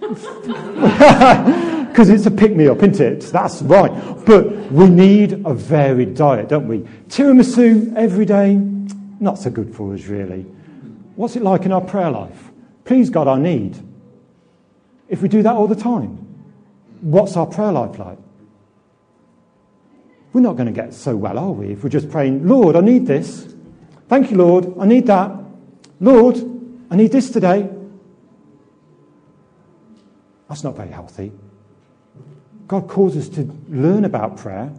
Because 1.97 2.11
it's 2.11 2.27
a 2.27 2.31
pick 2.31 2.55
me 2.55 2.69
up, 2.69 2.83
isn't 2.83 3.01
it? 3.01 3.21
That's 3.33 3.63
right. 3.63 3.91
But 4.27 4.71
we 4.71 4.87
need 4.87 5.47
a 5.47 5.55
varied 5.55 6.15
diet, 6.15 6.47
don't 6.47 6.69
we? 6.69 6.81
Tiramisu 7.09 7.97
every 7.97 8.27
day, 8.27 8.57
not 9.19 9.39
so 9.39 9.49
good 9.49 9.75
for 9.75 9.95
us, 9.95 10.05
really. 10.05 10.43
What's 11.15 11.37
it 11.37 11.43
like 11.43 11.65
in 11.65 11.73
our 11.73 11.81
prayer 11.81 12.11
life? 12.11 12.51
Please, 12.85 13.09
God, 13.09 13.29
I 13.29 13.39
need. 13.39 13.79
If 15.09 15.23
we 15.23 15.29
do 15.29 15.43
that 15.43 15.55
all 15.55 15.67
the 15.67 15.75
time, 15.75 16.19
what's 17.01 17.35
our 17.35 17.47
prayer 17.47 17.73
life 17.73 17.99
like? 17.99 18.19
We're 20.35 20.43
not 20.43 20.57
going 20.57 20.67
to 20.67 20.73
get 20.73 20.93
so 20.93 21.17
well, 21.17 21.39
are 21.39 21.53
we, 21.53 21.73
if 21.73 21.83
we're 21.83 21.89
just 21.89 22.11
praying, 22.11 22.47
Lord, 22.47 22.77
I 22.77 22.83
need 22.83 23.07
this. 23.07 23.55
Thank 24.11 24.31
you, 24.31 24.37
Lord. 24.37 24.71
I 24.79 24.85
need 24.85 25.07
that. 25.07 25.35
Lord, 26.01 26.37
I 26.91 26.97
need 26.97 27.11
this 27.11 27.31
today. 27.31 27.71
That's 30.47 30.63
not 30.63 30.77
very 30.77 30.91
healthy. 30.91 31.33
God 32.67 32.89
calls 32.89 33.17
us 33.17 33.29
to 33.31 33.51
learn 33.69 34.05
about 34.05 34.37
prayer 34.37 34.73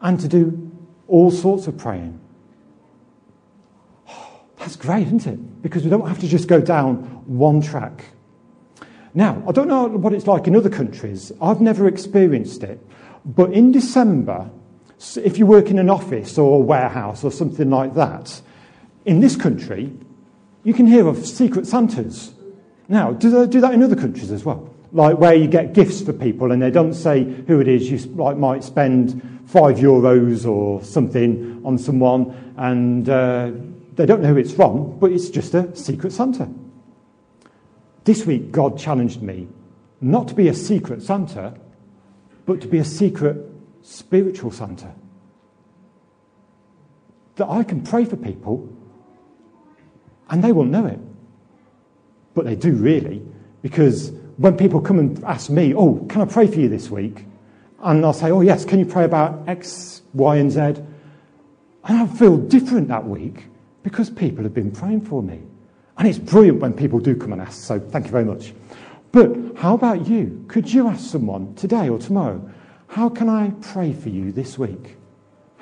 and 0.00 0.18
to 0.20 0.28
do 0.28 0.70
all 1.08 1.30
sorts 1.30 1.66
of 1.66 1.78
praying. 1.78 2.18
that's 4.58 4.76
great, 4.76 5.06
isn't 5.06 5.26
it? 5.26 5.62
Because 5.62 5.84
we 5.84 5.90
don't 5.90 6.08
have 6.08 6.18
to 6.20 6.28
just 6.28 6.48
go 6.48 6.60
down 6.60 6.96
one 7.26 7.60
track. 7.60 8.04
Now, 9.14 9.42
I 9.46 9.52
don't 9.52 9.68
know 9.68 9.86
what 9.86 10.12
it's 10.12 10.26
like 10.26 10.46
in 10.46 10.56
other 10.56 10.70
countries. 10.70 11.30
I've 11.40 11.60
never 11.60 11.86
experienced 11.86 12.62
it. 12.62 12.84
But 13.24 13.52
in 13.52 13.70
December, 13.70 14.50
if 15.16 15.38
you 15.38 15.46
work 15.46 15.68
in 15.68 15.78
an 15.78 15.90
office 15.90 16.38
or 16.38 16.56
a 16.56 16.60
warehouse 16.60 17.22
or 17.22 17.30
something 17.30 17.70
like 17.70 17.94
that, 17.94 18.40
in 19.04 19.20
this 19.20 19.36
country, 19.36 19.92
you 20.64 20.72
can 20.72 20.86
hear 20.86 21.06
of 21.06 21.26
secret 21.26 21.66
Santas. 21.66 22.32
Now, 22.88 23.12
do 23.12 23.30
they 23.30 23.46
do 23.46 23.60
that 23.60 23.74
in 23.74 23.82
other 23.82 23.96
countries 23.96 24.30
as 24.30 24.44
well? 24.44 24.71
Like 24.92 25.18
where 25.18 25.34
you 25.34 25.48
get 25.48 25.72
gifts 25.72 26.02
for 26.02 26.12
people 26.12 26.52
and 26.52 26.60
they 26.60 26.70
don't 26.70 26.92
say 26.92 27.24
who 27.24 27.60
it 27.60 27.68
is, 27.68 27.90
you 27.90 27.98
like, 28.14 28.36
might 28.36 28.62
spend 28.62 29.40
five 29.46 29.76
euros 29.78 30.46
or 30.46 30.82
something 30.84 31.62
on 31.64 31.78
someone 31.78 32.54
and 32.56 33.08
uh, 33.08 33.50
they 33.94 34.06
don't 34.06 34.22
know 34.22 34.28
who 34.28 34.36
it's 34.36 34.52
from, 34.52 34.98
but 34.98 35.10
it's 35.10 35.30
just 35.30 35.54
a 35.54 35.74
secret 35.74 36.12
Santa. 36.12 36.48
This 38.04 38.26
week, 38.26 38.52
God 38.52 38.78
challenged 38.78 39.22
me 39.22 39.48
not 40.00 40.28
to 40.28 40.34
be 40.34 40.48
a 40.48 40.54
secret 40.54 41.02
Santa, 41.02 41.54
but 42.44 42.60
to 42.60 42.66
be 42.66 42.78
a 42.78 42.84
secret 42.84 43.36
spiritual 43.82 44.50
Santa. 44.50 44.92
That 47.36 47.48
I 47.48 47.62
can 47.62 47.82
pray 47.82 48.04
for 48.04 48.16
people 48.16 48.68
and 50.28 50.42
they 50.42 50.52
won't 50.52 50.70
know 50.70 50.86
it. 50.86 50.98
But 52.34 52.46
they 52.46 52.56
do 52.56 52.74
really, 52.74 53.22
because 53.60 54.12
when 54.36 54.56
people 54.56 54.80
come 54.80 54.98
and 54.98 55.22
ask 55.24 55.50
me, 55.50 55.74
oh, 55.74 56.04
can 56.08 56.22
I 56.22 56.24
pray 56.24 56.46
for 56.46 56.60
you 56.60 56.68
this 56.68 56.90
week? 56.90 57.24
And 57.80 58.04
I'll 58.04 58.12
say, 58.12 58.30
oh, 58.30 58.40
yes, 58.40 58.64
can 58.64 58.78
you 58.78 58.86
pray 58.86 59.04
about 59.04 59.48
X, 59.48 60.02
Y, 60.14 60.36
and 60.36 60.50
Z? 60.50 60.60
And 60.60 60.84
I 61.84 62.06
feel 62.06 62.36
different 62.36 62.88
that 62.88 63.06
week 63.06 63.44
because 63.82 64.08
people 64.10 64.44
have 64.44 64.54
been 64.54 64.70
praying 64.70 65.02
for 65.02 65.22
me. 65.22 65.42
And 65.98 66.08
it's 66.08 66.18
brilliant 66.18 66.60
when 66.60 66.72
people 66.72 67.00
do 67.00 67.14
come 67.14 67.32
and 67.32 67.42
ask, 67.42 67.64
so 67.64 67.78
thank 67.78 68.06
you 68.06 68.12
very 68.12 68.24
much. 68.24 68.54
But 69.10 69.36
how 69.56 69.74
about 69.74 70.06
you? 70.06 70.44
Could 70.48 70.72
you 70.72 70.88
ask 70.88 71.10
someone 71.10 71.54
today 71.54 71.88
or 71.88 71.98
tomorrow, 71.98 72.48
how 72.88 73.08
can 73.08 73.28
I 73.28 73.50
pray 73.60 73.92
for 73.92 74.08
you 74.08 74.32
this 74.32 74.58
week? 74.58 74.96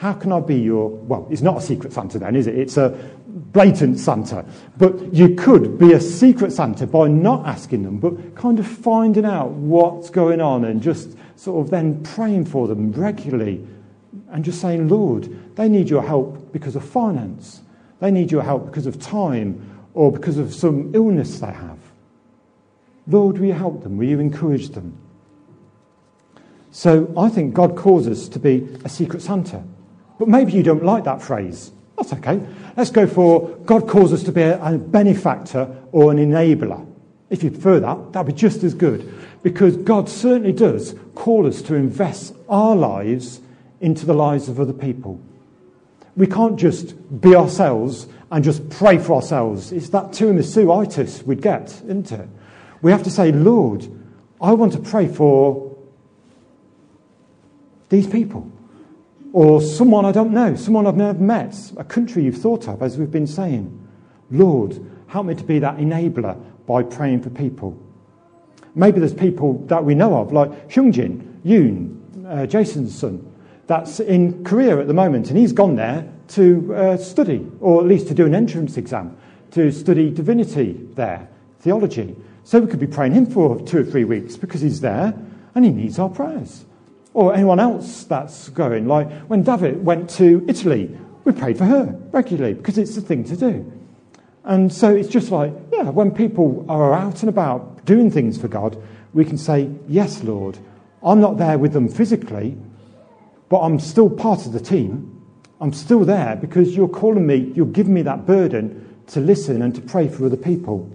How 0.00 0.14
can 0.14 0.32
I 0.32 0.40
be 0.40 0.54
your, 0.54 0.88
well, 0.88 1.28
it's 1.30 1.42
not 1.42 1.58
a 1.58 1.60
secret 1.60 1.92
Santa 1.92 2.18
then, 2.18 2.34
is 2.34 2.46
it? 2.46 2.56
It's 2.56 2.78
a 2.78 2.88
blatant 3.28 3.98
Santa. 3.98 4.46
But 4.78 5.12
you 5.12 5.34
could 5.34 5.78
be 5.78 5.92
a 5.92 6.00
secret 6.00 6.54
Santa 6.54 6.86
by 6.86 7.08
not 7.08 7.46
asking 7.46 7.82
them, 7.82 7.98
but 7.98 8.34
kind 8.34 8.58
of 8.58 8.66
finding 8.66 9.26
out 9.26 9.50
what's 9.50 10.08
going 10.08 10.40
on 10.40 10.64
and 10.64 10.80
just 10.80 11.18
sort 11.36 11.62
of 11.62 11.70
then 11.70 12.02
praying 12.02 12.46
for 12.46 12.66
them 12.66 12.92
regularly 12.92 13.62
and 14.30 14.42
just 14.42 14.62
saying, 14.62 14.88
Lord, 14.88 15.38
they 15.56 15.68
need 15.68 15.90
your 15.90 16.02
help 16.02 16.50
because 16.50 16.76
of 16.76 16.82
finance. 16.82 17.60
They 17.98 18.10
need 18.10 18.32
your 18.32 18.42
help 18.42 18.64
because 18.64 18.86
of 18.86 18.98
time 18.98 19.84
or 19.92 20.10
because 20.10 20.38
of 20.38 20.54
some 20.54 20.94
illness 20.94 21.40
they 21.40 21.52
have. 21.52 21.78
Lord, 23.06 23.36
will 23.36 23.48
you 23.48 23.52
help 23.52 23.82
them? 23.82 23.98
Will 23.98 24.08
you 24.08 24.18
encourage 24.18 24.70
them? 24.70 24.96
So 26.70 27.12
I 27.18 27.28
think 27.28 27.52
God 27.52 27.76
calls 27.76 28.08
us 28.08 28.30
to 28.30 28.38
be 28.38 28.66
a 28.82 28.88
secret 28.88 29.20
Santa. 29.20 29.62
But 30.20 30.28
maybe 30.28 30.52
you 30.52 30.62
don't 30.62 30.84
like 30.84 31.04
that 31.04 31.22
phrase. 31.22 31.72
That's 31.96 32.12
okay. 32.12 32.38
Let's 32.76 32.90
go 32.90 33.06
for 33.06 33.48
God 33.64 33.88
calls 33.88 34.12
us 34.12 34.22
to 34.24 34.32
be 34.32 34.42
a, 34.42 34.76
benefactor 34.76 35.74
or 35.92 36.12
an 36.12 36.18
enabler. 36.18 36.86
If 37.30 37.42
you 37.42 37.50
prefer 37.50 37.80
that, 37.80 38.12
that'd 38.12 38.26
be 38.26 38.38
just 38.38 38.62
as 38.62 38.74
good. 38.74 39.14
Because 39.42 39.78
God 39.78 40.10
certainly 40.10 40.52
does 40.52 40.94
call 41.14 41.46
us 41.46 41.62
to 41.62 41.74
invest 41.74 42.34
our 42.50 42.76
lives 42.76 43.40
into 43.80 44.04
the 44.04 44.12
lives 44.12 44.50
of 44.50 44.60
other 44.60 44.74
people. 44.74 45.18
We 46.16 46.26
can't 46.26 46.58
just 46.58 47.22
be 47.22 47.34
ourselves 47.34 48.06
and 48.30 48.44
just 48.44 48.68
pray 48.68 48.98
for 48.98 49.14
ourselves. 49.14 49.72
It's 49.72 49.88
that 49.88 50.10
tiramisu-itis 50.10 51.22
we'd 51.22 51.40
get, 51.40 51.68
isn't 51.84 52.12
it? 52.12 52.28
We 52.82 52.92
have 52.92 53.04
to 53.04 53.10
say, 53.10 53.32
Lord, 53.32 53.88
I 54.38 54.52
want 54.52 54.74
to 54.74 54.80
pray 54.80 55.08
for 55.08 55.78
these 57.88 58.06
people 58.06 58.52
or 59.32 59.62
someone 59.62 60.04
I 60.04 60.12
don't 60.12 60.32
know, 60.32 60.56
someone 60.56 60.86
I've 60.86 60.96
never 60.96 61.18
met, 61.18 61.72
a 61.76 61.84
country 61.84 62.24
you've 62.24 62.38
thought 62.38 62.68
of, 62.68 62.82
as 62.82 62.98
we've 62.98 63.10
been 63.10 63.26
saying. 63.26 63.76
Lord, 64.30 64.84
help 65.08 65.26
me 65.26 65.34
to 65.34 65.44
be 65.44 65.58
that 65.60 65.76
enabler 65.78 66.40
by 66.66 66.82
praying 66.82 67.22
for 67.22 67.30
people. 67.30 67.80
Maybe 68.74 69.00
there's 69.00 69.14
people 69.14 69.64
that 69.66 69.84
we 69.84 69.94
know 69.94 70.16
of, 70.16 70.32
like 70.32 70.68
Hyungjin, 70.68 71.40
Yoon, 71.44 72.26
uh, 72.26 72.46
Jason's 72.46 72.96
son, 72.96 73.26
that's 73.66 74.00
in 74.00 74.44
Korea 74.44 74.78
at 74.80 74.88
the 74.88 74.94
moment, 74.94 75.28
and 75.30 75.38
he's 75.38 75.52
gone 75.52 75.76
there 75.76 76.10
to 76.28 76.74
uh, 76.74 76.96
study, 76.96 77.46
or 77.60 77.80
at 77.80 77.86
least 77.86 78.08
to 78.08 78.14
do 78.14 78.26
an 78.26 78.34
entrance 78.34 78.76
exam, 78.76 79.16
to 79.52 79.70
study 79.72 80.10
divinity 80.10 80.80
there, 80.94 81.28
theology. 81.60 82.16
So 82.44 82.60
we 82.60 82.66
could 82.68 82.80
be 82.80 82.86
praying 82.86 83.12
him 83.12 83.26
for 83.26 83.60
two 83.60 83.78
or 83.78 83.84
three 83.84 84.04
weeks 84.04 84.36
because 84.36 84.60
he's 84.60 84.80
there 84.80 85.14
and 85.54 85.64
he 85.64 85.70
needs 85.70 85.98
our 85.98 86.08
prayers 86.08 86.64
or 87.14 87.34
anyone 87.34 87.60
else 87.60 88.04
that's 88.04 88.48
going. 88.50 88.86
Like 88.86 89.10
when 89.22 89.42
David 89.42 89.84
went 89.84 90.10
to 90.10 90.44
Italy, 90.48 90.96
we 91.24 91.32
prayed 91.32 91.58
for 91.58 91.64
her 91.64 91.98
regularly 92.12 92.54
because 92.54 92.78
it's 92.78 92.94
the 92.94 93.00
thing 93.00 93.24
to 93.24 93.36
do. 93.36 93.72
And 94.44 94.72
so 94.72 94.94
it's 94.94 95.08
just 95.08 95.30
like, 95.30 95.52
yeah, 95.72 95.90
when 95.90 96.10
people 96.10 96.64
are 96.68 96.94
out 96.94 97.22
and 97.22 97.28
about 97.28 97.84
doing 97.84 98.10
things 98.10 98.40
for 98.40 98.48
God, 98.48 98.80
we 99.12 99.24
can 99.24 99.36
say, 99.36 99.70
Yes, 99.88 100.22
Lord, 100.22 100.58
I'm 101.02 101.20
not 101.20 101.36
there 101.36 101.58
with 101.58 101.72
them 101.72 101.88
physically, 101.88 102.56
but 103.48 103.60
I'm 103.60 103.78
still 103.80 104.08
part 104.08 104.46
of 104.46 104.52
the 104.52 104.60
team. 104.60 105.16
I'm 105.60 105.72
still 105.72 106.04
there 106.04 106.36
because 106.36 106.74
you're 106.74 106.88
calling 106.88 107.26
me, 107.26 107.52
you're 107.54 107.66
giving 107.66 107.92
me 107.92 108.02
that 108.02 108.26
burden 108.26 109.02
to 109.08 109.20
listen 109.20 109.60
and 109.60 109.74
to 109.74 109.80
pray 109.80 110.08
for 110.08 110.24
other 110.24 110.36
people. 110.36 110.90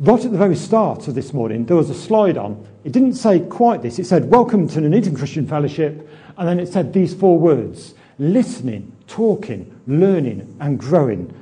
Right 0.00 0.24
at 0.24 0.32
the 0.32 0.38
very 0.38 0.56
start 0.56 1.08
of 1.08 1.14
this 1.14 1.34
morning, 1.34 1.66
there 1.66 1.76
was 1.76 1.90
a 1.90 1.94
slide 1.94 2.38
on. 2.38 2.66
It 2.84 2.92
didn't 2.92 3.16
say 3.16 3.38
quite 3.38 3.82
this. 3.82 3.98
It 3.98 4.06
said, 4.06 4.30
Welcome 4.30 4.66
to 4.68 4.80
Nuneaton 4.80 5.14
Christian 5.14 5.46
Fellowship. 5.46 6.08
And 6.38 6.48
then 6.48 6.58
it 6.58 6.68
said 6.68 6.94
these 6.94 7.12
four 7.12 7.38
words 7.38 7.92
listening, 8.18 8.96
talking, 9.06 9.78
learning, 9.86 10.56
and 10.58 10.78
growing. 10.78 11.34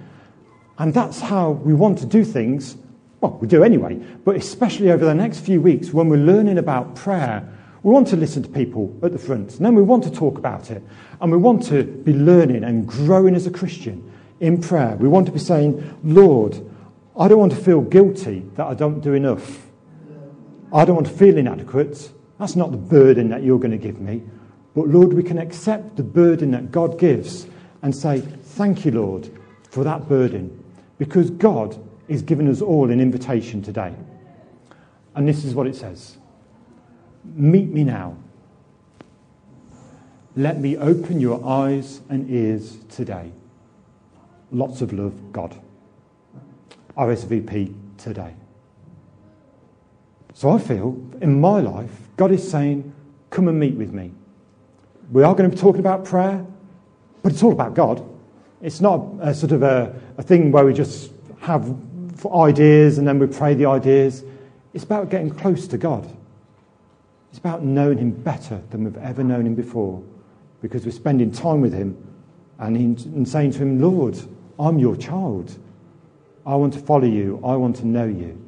And 0.77 0.93
that's 0.93 1.21
how 1.21 1.51
we 1.51 1.73
want 1.73 1.99
to 1.99 2.07
do 2.07 2.25
things. 2.25 2.77
Well, 3.21 3.39
we 3.41 3.47
do 3.47 3.63
anyway, 3.63 3.95
but 4.25 4.35
especially 4.35 4.91
over 4.91 5.05
the 5.05 5.15
next 5.15 5.39
few 5.39 5.61
weeks 5.61 5.93
when 5.93 6.09
we're 6.09 6.17
learning 6.17 6.59
about 6.59 6.97
prayer. 6.97 7.49
We 7.85 7.93
want 7.93 8.09
to 8.09 8.17
listen 8.17 8.43
to 8.43 8.49
people 8.49 8.93
at 9.05 9.13
the 9.13 9.21
front, 9.21 9.55
and 9.59 9.65
then 9.65 9.77
we 9.77 9.83
want 9.83 10.03
to 10.03 10.11
talk 10.11 10.37
about 10.37 10.73
it. 10.73 10.83
And 11.21 11.31
we 11.31 11.39
want 11.39 11.65
to 11.67 11.85
be 11.85 12.13
learning 12.13 12.65
and 12.65 12.89
growing 12.89 13.37
as 13.37 13.47
a 13.47 13.53
Christian 13.53 14.13
in 14.41 14.61
prayer. 14.61 14.97
We 14.97 15.07
want 15.07 15.27
to 15.27 15.33
be 15.33 15.39
saying, 15.39 16.01
Lord, 16.03 16.61
I 17.19 17.27
don't 17.27 17.39
want 17.39 17.53
to 17.53 17.59
feel 17.59 17.81
guilty 17.81 18.45
that 18.55 18.67
I 18.67 18.75
don't 18.75 19.01
do 19.01 19.15
enough. 19.15 19.67
I 20.73 20.85
don't 20.85 20.95
want 20.95 21.09
to 21.09 21.13
feel 21.13 21.37
inadequate. 21.37 22.13
That's 22.39 22.55
not 22.55 22.71
the 22.71 22.77
burden 22.77 23.29
that 23.31 23.43
you're 23.43 23.59
going 23.59 23.73
to 23.73 23.79
give 23.79 24.01
me. 24.01 24.23
But 24.75 24.89
Lord, 24.89 25.13
we 25.13 25.25
can 25.25 25.39
accept 25.39 25.97
the 25.97 26.05
burden 26.05 26.53
that 26.53 26.71
God 26.71 26.99
gives 26.99 27.49
and 27.83 27.95
say, 27.95 28.21
Thank 28.21 28.85
you, 28.85 28.93
Lord, 28.93 29.29
for 29.71 29.83
that 29.83 30.09
burden. 30.09 30.65
Because 30.99 31.31
God 31.31 31.77
is 32.07 32.23
giving 32.23 32.49
us 32.49 32.61
all 32.63 32.91
an 32.91 33.01
invitation 33.01 33.63
today. 33.63 33.95
And 35.15 35.27
this 35.27 35.45
is 35.45 35.55
what 35.55 35.67
it 35.67 35.75
says 35.75 36.19
Meet 37.25 37.71
me 37.71 37.83
now. 37.83 38.17
Let 40.37 40.61
me 40.61 40.77
open 40.77 41.21
your 41.21 41.45
eyes 41.45 42.01
and 42.09 42.31
ears 42.31 42.79
today. 42.89 43.33
Lots 44.53 44.83
of 44.83 44.93
love, 44.93 45.33
God. 45.33 45.61
RSVP 46.99 47.75
today. 47.97 48.35
So 50.35 50.51
I 50.51 50.59
feel 50.59 51.01
in 51.21 51.41
my 51.41 51.61
life, 51.61 51.91
God 52.17 52.33
is 52.33 52.49
saying, 52.49 52.93
Come 53.31 53.49
and 53.49 53.61
meet 53.61 53.75
with 53.75 53.93
me. 53.93 54.13
We 55.13 55.23
are 55.23 55.35
going 55.35 55.51
to 55.51 55.55
be 55.55 55.61
talking 55.61 55.81
about 55.81 56.05
prayer, 56.05 56.45
but 57.23 57.33
it's 57.33 57.43
all 57.43 57.53
about 57.53 57.75
God. 57.75 58.07
It's 58.63 58.81
not 58.81 59.05
a, 59.21 59.35
sort 59.35 59.53
of 59.53 59.63
a, 59.63 59.95
a 60.17 60.23
thing 60.23 60.51
where 60.51 60.65
we 60.65 60.73
just 60.73 61.13
have 61.41 61.77
ideas 62.35 62.99
and 62.99 63.07
then 63.07 63.19
we 63.19 63.27
pray 63.27 63.55
the 63.55 63.67
ideas. 63.67 64.25
It's 64.75 64.85
about 64.85 65.11
getting 65.11 65.31
close 65.31 65.69
to 65.69 65.79
God. 65.79 66.09
It's 67.31 67.39
about 67.39 67.63
knowing 67.63 67.99
Him 67.99 68.11
better 68.11 68.61
than 68.71 68.85
we've 68.85 68.97
ever 68.97 69.23
known 69.23 69.47
Him 69.47 69.55
before 69.55 70.03
because 70.63 70.85
we're 70.85 70.93
spending 70.93 71.31
time 71.31 71.61
with 71.61 71.73
Him 71.73 71.97
and, 72.59 72.77
and 72.77 73.29
saying 73.29 73.53
to 73.53 73.59
Him, 73.59 73.81
Lord, 73.81 74.19
I'm 74.59 74.79
your 74.79 74.97
child. 74.97 75.57
I 76.49 76.55
want 76.55 76.73
to 76.73 76.79
follow 76.79 77.05
you. 77.05 77.41
I 77.45 77.57
want 77.57 77.77
to 77.77 77.87
know 77.87 78.07
you. 78.07 78.43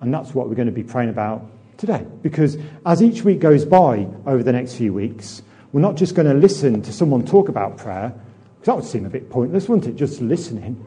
And 0.00 0.12
that's 0.12 0.34
what 0.34 0.48
we're 0.48 0.54
going 0.54 0.66
to 0.66 0.72
be 0.72 0.82
praying 0.82 1.10
about 1.10 1.46
today. 1.76 2.06
Because 2.22 2.56
as 2.86 3.02
each 3.02 3.22
week 3.22 3.38
goes 3.38 3.66
by 3.66 4.08
over 4.24 4.42
the 4.42 4.52
next 4.52 4.76
few 4.76 4.94
weeks, 4.94 5.42
we're 5.72 5.82
not 5.82 5.96
just 5.96 6.14
going 6.14 6.26
to 6.26 6.32
listen 6.32 6.80
to 6.80 6.92
someone 6.94 7.22
talk 7.22 7.50
about 7.50 7.76
prayer, 7.76 8.14
because 8.54 8.66
that 8.66 8.76
would 8.76 8.84
seem 8.86 9.04
a 9.04 9.10
bit 9.10 9.28
pointless, 9.28 9.68
wouldn't 9.68 9.86
it? 9.86 9.96
Just 9.96 10.22
listening. 10.22 10.82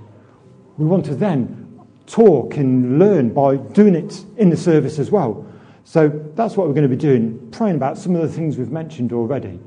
We 0.80 0.86
want 0.88 1.06
to 1.06 1.16
then 1.16 1.80
talk 2.08 2.58
and 2.58 2.98
learn 2.98 3.32
by 3.32 3.58
doing 3.58 3.94
it 3.94 4.26
in 4.38 4.50
the 4.50 4.58
service 4.58 4.98
as 4.98 5.12
well. 5.12 5.46
So 5.84 6.10
that's 6.34 6.58
what 6.58 6.66
we're 6.66 6.74
going 6.74 6.90
to 6.90 6.96
be 6.96 6.96
doing, 6.96 7.52
praying 7.52 7.76
about 7.76 8.00
some 8.00 8.16
of 8.16 8.24
the 8.24 8.30
things 8.30 8.58
we've 8.58 8.72
mentioned 8.72 9.14
already. 9.14 9.60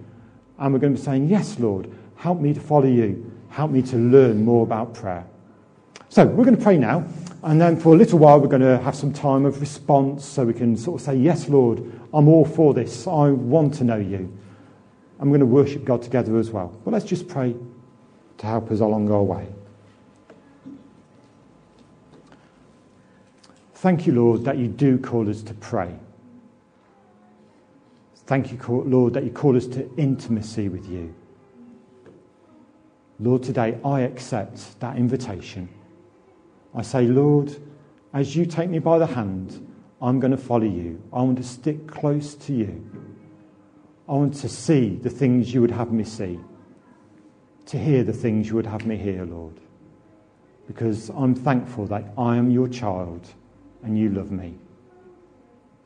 And 0.58 0.72
we're 0.72 0.80
going 0.80 0.94
to 0.94 0.98
be 0.98 1.04
saying, 1.04 1.28
Yes, 1.28 1.60
Lord, 1.60 1.88
help 2.16 2.40
me 2.40 2.52
to 2.52 2.60
follow 2.60 2.88
you. 2.88 3.32
Help 3.50 3.70
me 3.70 3.80
to 3.82 3.96
learn 3.96 4.44
more 4.44 4.64
about 4.64 4.94
prayer. 4.94 5.24
So 6.12 6.26
we're 6.26 6.44
going 6.44 6.58
to 6.58 6.62
pray 6.62 6.76
now, 6.76 7.06
and 7.42 7.58
then 7.58 7.80
for 7.80 7.94
a 7.94 7.96
little 7.96 8.18
while 8.18 8.38
we're 8.38 8.46
going 8.46 8.60
to 8.60 8.76
have 8.82 8.94
some 8.94 9.14
time 9.14 9.46
of 9.46 9.58
response 9.62 10.26
so 10.26 10.44
we 10.44 10.52
can 10.52 10.76
sort 10.76 11.00
of 11.00 11.06
say, 11.06 11.16
Yes, 11.16 11.48
Lord, 11.48 11.90
I'm 12.12 12.28
all 12.28 12.44
for 12.44 12.74
this. 12.74 13.06
I 13.06 13.30
want 13.30 13.72
to 13.76 13.84
know 13.84 13.96
you. 13.96 14.30
I'm 15.20 15.30
going 15.30 15.40
to 15.40 15.46
worship 15.46 15.86
God 15.86 16.02
together 16.02 16.36
as 16.36 16.50
well. 16.50 16.78
But 16.84 16.90
let's 16.90 17.06
just 17.06 17.28
pray 17.28 17.56
to 18.36 18.46
help 18.46 18.70
us 18.70 18.80
along 18.80 19.10
our 19.10 19.22
way. 19.22 19.48
Thank 23.76 24.06
you, 24.06 24.12
Lord, 24.12 24.44
that 24.44 24.58
you 24.58 24.68
do 24.68 24.98
call 24.98 25.30
us 25.30 25.40
to 25.44 25.54
pray. 25.54 25.94
Thank 28.26 28.52
you, 28.52 28.58
Lord, 28.68 29.14
that 29.14 29.24
you 29.24 29.30
call 29.30 29.56
us 29.56 29.66
to 29.68 29.90
intimacy 29.96 30.68
with 30.68 30.86
you. 30.86 31.14
Lord, 33.18 33.42
today 33.42 33.78
I 33.82 34.00
accept 34.00 34.78
that 34.80 34.98
invitation. 34.98 35.70
I 36.74 36.82
say, 36.82 37.06
Lord, 37.06 37.54
as 38.14 38.34
you 38.36 38.46
take 38.46 38.70
me 38.70 38.78
by 38.78 38.98
the 38.98 39.06
hand, 39.06 39.68
I'm 40.00 40.20
going 40.20 40.30
to 40.30 40.36
follow 40.36 40.64
you. 40.64 41.02
I 41.12 41.22
want 41.22 41.38
to 41.38 41.44
stick 41.44 41.86
close 41.86 42.34
to 42.34 42.52
you. 42.52 42.84
I 44.08 44.12
want 44.12 44.34
to 44.34 44.48
see 44.48 44.96
the 44.96 45.10
things 45.10 45.54
you 45.54 45.60
would 45.60 45.70
have 45.70 45.92
me 45.92 46.04
see, 46.04 46.38
to 47.66 47.78
hear 47.78 48.02
the 48.02 48.12
things 48.12 48.48
you 48.48 48.56
would 48.56 48.66
have 48.66 48.84
me 48.84 48.96
hear, 48.96 49.24
Lord. 49.24 49.54
Because 50.66 51.08
I'm 51.10 51.34
thankful 51.34 51.86
that 51.86 52.12
I 52.18 52.36
am 52.36 52.50
your 52.50 52.68
child 52.68 53.28
and 53.82 53.98
you 53.98 54.10
love 54.10 54.30
me. 54.30 54.54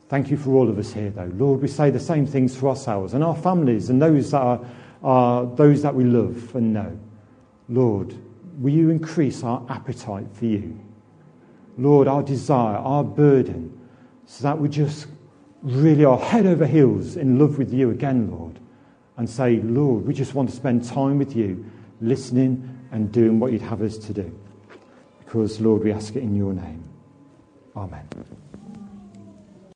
Thank 0.09 0.31
you 0.31 0.37
for 0.37 0.51
all 0.53 0.69
of 0.69 0.79
us 0.79 0.93
here, 0.93 1.11
though. 1.11 1.31
Lord, 1.35 1.61
we 1.61 1.69
say 1.69 1.91
the 1.91 2.01
same 2.01 2.27
things 2.27 2.57
for 2.57 2.69
ourselves 2.69 3.15
and 3.15 3.25
our 3.25 3.35
families 3.37 3.91
and 3.91 4.01
those 4.01 4.31
that 4.31 4.41
are, 4.41 4.61
are 5.03 5.47
those 5.47 5.83
that 5.83 5.95
we 5.95 6.05
love 6.05 6.55
and 6.55 6.73
know. 6.73 6.99
Lord, 7.69 8.15
will 8.59 8.73
you 8.73 8.91
increase 8.91 9.43
our 9.43 9.65
appetite 9.69 10.27
for 10.33 10.47
you? 10.47 10.79
Lord, 11.79 12.09
our 12.09 12.23
desire, 12.23 12.77
our 12.77 13.05
burden, 13.05 13.79
so 14.27 14.43
that 14.45 14.59
we 14.59 14.69
just 14.69 15.07
really 15.63 16.05
are 16.05 16.19
head 16.19 16.47
over 16.47 16.67
heels 16.67 17.17
in 17.17 17.39
love 17.39 17.59
with 17.59 17.73
you 17.73 17.91
again, 17.91 18.31
Lord, 18.31 18.59
and 19.17 19.29
say, 19.29 19.57
Lord, 19.57 20.07
we 20.07 20.15
just 20.15 20.35
want 20.35 20.49
to 20.51 20.57
spend 20.57 20.85
time 20.85 21.19
with 21.19 21.37
you, 21.37 21.65
listening 22.01 22.87
and 22.93 23.11
doing 23.13 23.39
what 23.39 23.53
you'd 23.53 23.63
have 23.63 23.83
us 23.83 23.99
to 23.99 24.13
do. 24.13 24.39
Because, 25.19 25.61
Lord, 25.61 25.83
we 25.83 25.93
ask 25.93 26.15
it 26.17 26.23
in 26.23 26.35
your 26.35 26.53
name. 26.53 26.83
Amen. 27.77 28.09